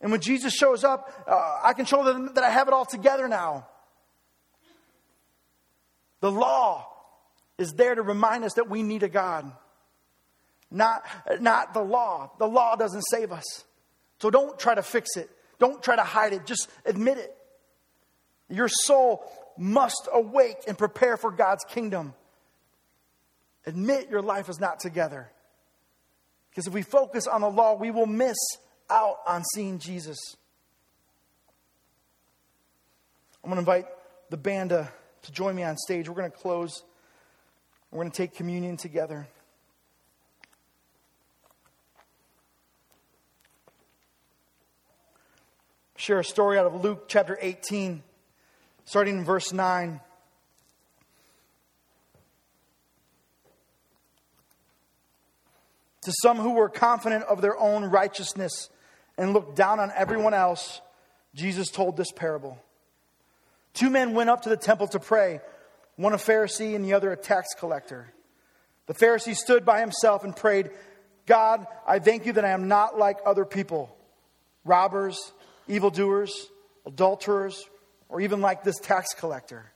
And 0.00 0.10
when 0.10 0.20
Jesus 0.20 0.54
shows 0.54 0.84
up, 0.84 1.12
uh, 1.26 1.60
I 1.62 1.74
can 1.74 1.84
show 1.84 2.04
them 2.04 2.34
that 2.34 2.44
I 2.44 2.50
have 2.50 2.68
it 2.68 2.74
all 2.74 2.84
together 2.84 3.28
now. 3.28 3.66
The 6.20 6.30
law 6.30 6.88
is 7.58 7.72
there 7.72 7.94
to 7.94 8.02
remind 8.02 8.44
us 8.44 8.54
that 8.54 8.70
we 8.70 8.82
need 8.82 9.02
a 9.02 9.08
God, 9.08 9.50
not, 10.70 11.02
not 11.40 11.74
the 11.74 11.82
law. 11.82 12.30
The 12.38 12.46
law 12.46 12.76
doesn't 12.76 13.02
save 13.10 13.32
us. 13.32 13.64
So 14.20 14.30
don't 14.30 14.58
try 14.58 14.74
to 14.76 14.82
fix 14.82 15.16
it, 15.16 15.28
don't 15.58 15.82
try 15.82 15.96
to 15.96 16.02
hide 16.02 16.32
it, 16.32 16.46
just 16.46 16.68
admit 16.84 17.18
it. 17.18 17.36
Your 18.48 18.68
soul 18.68 19.24
must 19.56 20.08
awake 20.12 20.58
and 20.68 20.78
prepare 20.78 21.16
for 21.16 21.30
God's 21.30 21.64
kingdom. 21.64 22.14
Admit 23.66 24.10
your 24.10 24.22
life 24.22 24.48
is 24.48 24.60
not 24.60 24.80
together. 24.80 25.30
Because 26.52 26.66
if 26.66 26.74
we 26.74 26.82
focus 26.82 27.26
on 27.26 27.40
the 27.40 27.48
law, 27.48 27.74
we 27.74 27.90
will 27.90 28.04
miss 28.04 28.36
out 28.90 29.20
on 29.26 29.42
seeing 29.54 29.78
Jesus. 29.78 30.18
I'm 33.42 33.48
going 33.48 33.56
to 33.56 33.60
invite 33.60 33.86
the 34.28 34.36
band 34.36 34.68
to, 34.70 34.86
to 35.22 35.32
join 35.32 35.56
me 35.56 35.62
on 35.62 35.78
stage. 35.78 36.10
We're 36.10 36.14
going 36.14 36.30
to 36.30 36.36
close. 36.36 36.82
We're 37.90 38.00
going 38.00 38.10
to 38.10 38.16
take 38.16 38.34
communion 38.34 38.76
together. 38.76 39.26
Share 45.96 46.18
a 46.18 46.24
story 46.24 46.58
out 46.58 46.66
of 46.66 46.84
Luke 46.84 47.08
chapter 47.08 47.38
18, 47.40 48.02
starting 48.84 49.18
in 49.18 49.24
verse 49.24 49.54
9. 49.54 50.00
To 56.02 56.12
some 56.22 56.38
who 56.38 56.52
were 56.52 56.68
confident 56.68 57.24
of 57.24 57.40
their 57.40 57.58
own 57.58 57.84
righteousness 57.84 58.70
and 59.16 59.32
looked 59.32 59.56
down 59.56 59.80
on 59.80 59.92
everyone 59.96 60.34
else, 60.34 60.80
Jesus 61.34 61.70
told 61.70 61.96
this 61.96 62.12
parable. 62.12 62.58
Two 63.74 63.88
men 63.88 64.14
went 64.14 64.30
up 64.30 64.42
to 64.42 64.48
the 64.48 64.56
temple 64.56 64.88
to 64.88 64.98
pray, 64.98 65.40
one 65.96 66.12
a 66.12 66.16
Pharisee 66.16 66.74
and 66.74 66.84
the 66.84 66.94
other 66.94 67.12
a 67.12 67.16
tax 67.16 67.54
collector. 67.58 68.12
The 68.86 68.94
Pharisee 68.94 69.36
stood 69.36 69.64
by 69.64 69.80
himself 69.80 70.24
and 70.24 70.34
prayed, 70.34 70.70
God, 71.26 71.66
I 71.86 71.98
thank 72.00 72.26
you 72.26 72.32
that 72.32 72.44
I 72.44 72.50
am 72.50 72.68
not 72.68 72.98
like 72.98 73.18
other 73.24 73.44
people, 73.44 73.94
robbers, 74.64 75.32
evildoers, 75.68 76.48
adulterers, 76.84 77.64
or 78.08 78.20
even 78.20 78.40
like 78.40 78.64
this 78.64 78.78
tax 78.78 79.14
collector. 79.14 79.72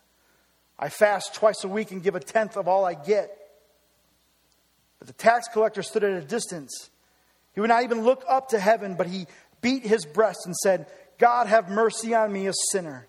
I 0.79 0.89
fast 0.89 1.35
twice 1.35 1.65
a 1.65 1.69
week 1.69 1.93
and 1.93 2.03
give 2.03 2.17
a 2.17 2.21
tenth 2.21 2.57
of 2.57 2.69
all 2.69 2.85
I 2.85 2.95
get. 2.95 3.36
But 5.07 5.17
the 5.17 5.23
tax 5.23 5.47
collector 5.53 5.83
stood 5.85 6.03
at 6.03 6.21
a 6.21 6.27
distance. 6.27 6.91
He 7.55 7.61
would 7.61 7.69
not 7.69 7.85
even 7.85 8.03
look 8.03 8.25
up 8.29 8.49
to 8.49 8.59
heaven, 8.59 8.97
but 8.97 9.07
he 9.07 9.27
beat 9.61 9.85
his 9.85 10.05
breast 10.05 10.41
and 10.47 10.57
said, 10.57 10.87
God, 11.19 11.47
have 11.47 11.71
mercy 11.71 12.13
on 12.13 12.33
me, 12.33 12.49
a 12.49 12.53
sinner. 12.73 13.07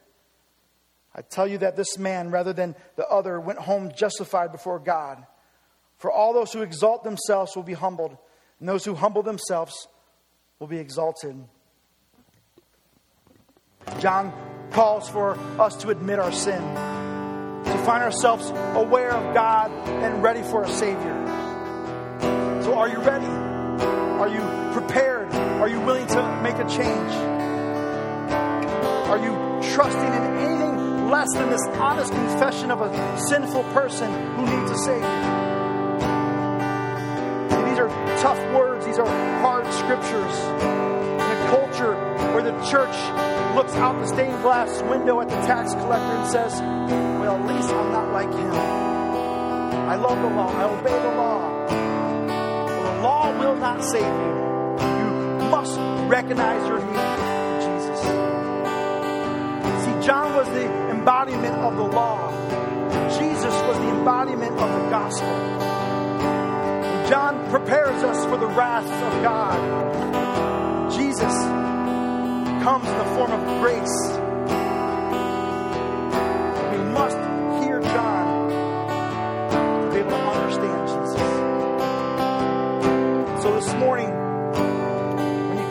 I 1.16 1.22
tell 1.22 1.48
you 1.48 1.58
that 1.60 1.76
this 1.76 1.98
man, 1.98 2.30
rather 2.30 2.54
than 2.54 2.76
the 2.98 3.08
other, 3.08 3.40
went 3.40 3.58
home 3.58 3.92
justified 3.96 4.52
before 4.52 4.78
God. 4.78 5.26
For 5.98 6.12
all 6.12 6.34
those 6.34 6.54
who 6.54 6.62
exalt 6.62 7.04
themselves 7.04 7.56
will 7.56 7.64
be 7.64 7.74
humbled, 7.74 8.16
and 8.60 8.70
those 8.70 8.86
who 8.86 8.94
humble 8.94 9.24
themselves 9.24 9.88
will 10.60 10.68
be 10.68 10.78
exalted. 10.78 11.36
John 14.00 14.32
calls 14.70 15.10
for 15.10 15.36
us 15.60 15.76
to 15.78 15.90
admit 15.90 16.20
our 16.20 16.32
sin, 16.32 16.62
to 16.62 17.78
find 17.84 18.04
ourselves 18.04 18.52
aware 18.76 19.12
of 19.12 19.34
God 19.34 19.72
and 19.88 20.22
ready 20.22 20.44
for 20.44 20.62
a 20.62 20.70
Savior. 20.70 21.47
Are 22.78 22.88
you 22.88 23.00
ready? 23.00 23.26
Are 23.26 24.30
you 24.30 24.72
prepared? 24.72 25.34
Are 25.34 25.68
you 25.68 25.82
willing 25.82 26.06
to 26.06 26.42
make 26.44 26.60
a 26.60 26.70
change? 26.70 27.12
Are 29.10 29.18
you 29.18 29.34
trusting 29.74 30.14
in 30.14 30.24
anything 30.38 31.10
less 31.10 31.28
than 31.34 31.50
this 31.50 31.66
honest 31.80 32.14
confession 32.14 32.70
of 32.70 32.82
a 32.82 33.20
sinful 33.30 33.64
person 33.74 34.14
who 34.36 34.46
needs 34.46 34.70
a 34.70 34.78
Savior? 34.78 35.18
These 37.68 37.80
are 37.80 37.90
tough 38.22 38.38
words, 38.56 38.86
these 38.86 39.00
are 39.00 39.08
hard 39.42 39.66
scriptures. 39.74 40.38
In 40.38 41.32
a 41.36 41.48
culture 41.50 41.96
where 42.32 42.44
the 42.44 42.54
church 42.70 42.96
looks 43.56 43.74
out 43.74 44.00
the 44.00 44.06
stained 44.06 44.40
glass 44.44 44.84
window 44.84 45.20
at 45.20 45.30
the 45.30 45.36
tax 45.48 45.74
collector 45.74 46.16
and 46.16 46.28
says, 46.30 46.62
Well, 46.62 47.38
at 47.38 47.56
least 47.56 47.70
I'm 47.72 47.92
not 47.92 48.14
like 48.14 48.32
him. 48.32 48.52
I 49.90 49.96
love 49.96 50.22
the 50.22 50.30
law, 50.30 50.52
I 50.52 50.64
obey 50.66 50.92
the 50.92 51.16
law 51.18 51.37
will 53.40 53.56
not 53.56 53.84
save 53.84 54.02
you. 54.02 54.38
You 54.98 55.50
must 55.50 55.78
recognize 56.10 56.68
your 56.68 56.80
need 56.80 57.18
for 57.18 57.60
Jesus. 57.68 58.00
See, 59.84 60.08
John 60.08 60.36
was 60.36 60.48
the 60.50 60.66
embodiment 60.90 61.56
of 61.56 61.76
the 61.76 61.84
law. 61.84 62.32
Jesus 63.20 63.54
was 63.54 63.78
the 63.78 63.90
embodiment 63.90 64.52
of 64.54 64.84
the 64.84 64.90
gospel. 64.90 65.28
John 67.10 67.50
prepares 67.50 68.04
us 68.04 68.26
for 68.26 68.38
the 68.38 68.48
wrath 68.48 68.86
of 68.86 69.24
God. 69.24 70.92
Jesus 70.92 71.34
comes 72.64 72.88
in 72.88 72.98
the 72.98 73.06
form 73.16 73.32
of 73.32 73.62
grace. 73.62 74.27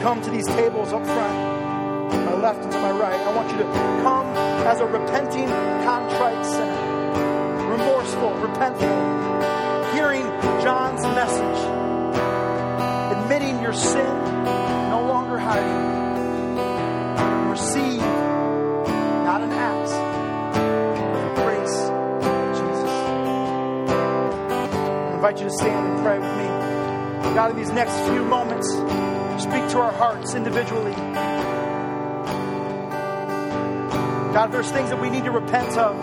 Come 0.06 0.22
to 0.22 0.30
these 0.30 0.46
tables 0.46 0.92
up 0.92 1.04
front, 1.04 2.12
to 2.12 2.18
my 2.18 2.34
left 2.34 2.62
and 2.62 2.70
to 2.70 2.78
my 2.78 2.92
right, 2.92 3.18
I 3.26 3.34
want 3.34 3.50
you 3.50 3.58
to 3.58 3.64
come 4.04 4.26
as 4.64 4.78
a 4.78 4.86
repenting, 4.86 5.48
contrite 5.48 6.46
sinner, 6.46 7.72
remorseful, 7.72 8.30
repentful, 8.38 9.94
hearing 9.94 10.22
John's 10.62 11.02
message, 11.02 11.58
admitting 13.18 13.60
your 13.60 13.72
sin, 13.72 14.06
no 14.90 15.04
longer 15.08 15.38
hiding. 15.38 15.96
Receive 17.50 17.98
not 19.26 19.40
an. 19.40 19.50
I 19.50 19.56
invite 25.16 25.38
you 25.38 25.44
to 25.46 25.50
stand 25.50 25.84
and 25.84 26.00
pray 26.04 26.20
with 26.20 26.36
me. 26.36 26.46
God, 27.34 27.50
in 27.50 27.56
these 27.56 27.72
next 27.72 27.98
few 28.08 28.24
moments, 28.24 28.72
speak 29.40 29.68
to 29.70 29.78
our 29.78 29.92
hearts 29.92 30.34
individually. 30.34 30.94
God, 34.36 34.52
there's 34.52 34.70
things 34.70 34.90
that 34.90 35.00
we 35.00 35.08
need 35.08 35.24
to 35.24 35.30
repent 35.30 35.78
of, 35.78 35.96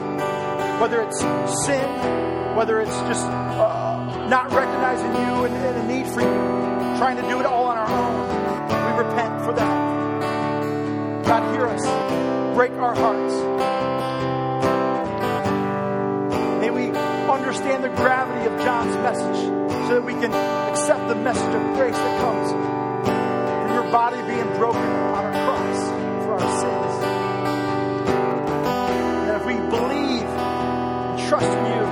whether 0.81 1.01
it's 1.01 1.19
sin, 1.65 2.55
whether 2.55 2.81
it's 2.81 2.97
just 3.01 3.25
uh, 3.25 4.27
not 4.27 4.51
recognizing 4.51 5.11
you 5.11 5.45
and, 5.45 5.55
and 5.55 5.77
a 5.77 5.95
need 5.95 6.07
for 6.07 6.21
you, 6.21 6.97
trying 6.97 7.15
to 7.17 7.21
do 7.23 7.39
it 7.39 7.45
all 7.45 7.65
on 7.65 7.77
our 7.77 7.87
own, 7.87 8.97
we 8.97 9.03
repent 9.03 9.45
for 9.45 9.53
that. 9.53 11.25
God, 11.25 11.55
hear 11.55 11.67
us. 11.67 12.55
Break 12.55 12.71
our 12.73 12.95
hearts. 12.95 13.33
May 16.59 16.69
we 16.71 16.89
understand 17.29 17.83
the 17.83 17.89
gravity 17.89 18.47
of 18.47 18.59
John's 18.61 18.95
message 18.97 19.45
so 19.87 19.95
that 19.95 20.03
we 20.03 20.13
can 20.13 20.33
accept 20.71 21.07
the 21.07 21.15
message 21.15 21.53
of 21.53 21.75
grace 21.75 21.95
that 21.95 22.21
comes 22.21 22.72
body 23.93 24.17
being 24.23 24.49
broken 24.57 24.81
on 24.81 25.23
a 25.23 25.31
cross 25.45 25.81
for 26.25 26.33
our 26.33 26.49
sins. 26.61 26.93
And 29.29 29.37
if 29.39 29.45
we 29.45 29.53
believe 29.69 30.25
and 30.25 31.29
trust 31.29 31.45
in 31.45 31.65
you, 31.73 31.85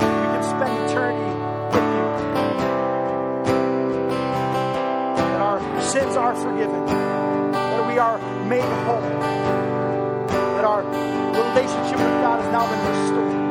we 0.00 0.26
can 0.32 0.42
spend 0.42 0.72
eternity 0.88 1.30
with 1.68 1.86
you. 1.92 2.06
That 5.18 5.40
our 5.42 5.60
sins 5.82 6.16
are 6.16 6.34
forgiven, 6.34 6.86
that 6.86 7.86
we 7.92 7.98
are 7.98 8.18
made 8.46 8.62
whole, 8.86 9.02
that 10.56 10.64
our 10.64 10.82
relationship 10.82 11.98
with 11.98 12.16
God 12.24 12.40
has 12.40 12.50
now 12.50 12.64
been 12.70 12.80
restored. 12.88 13.43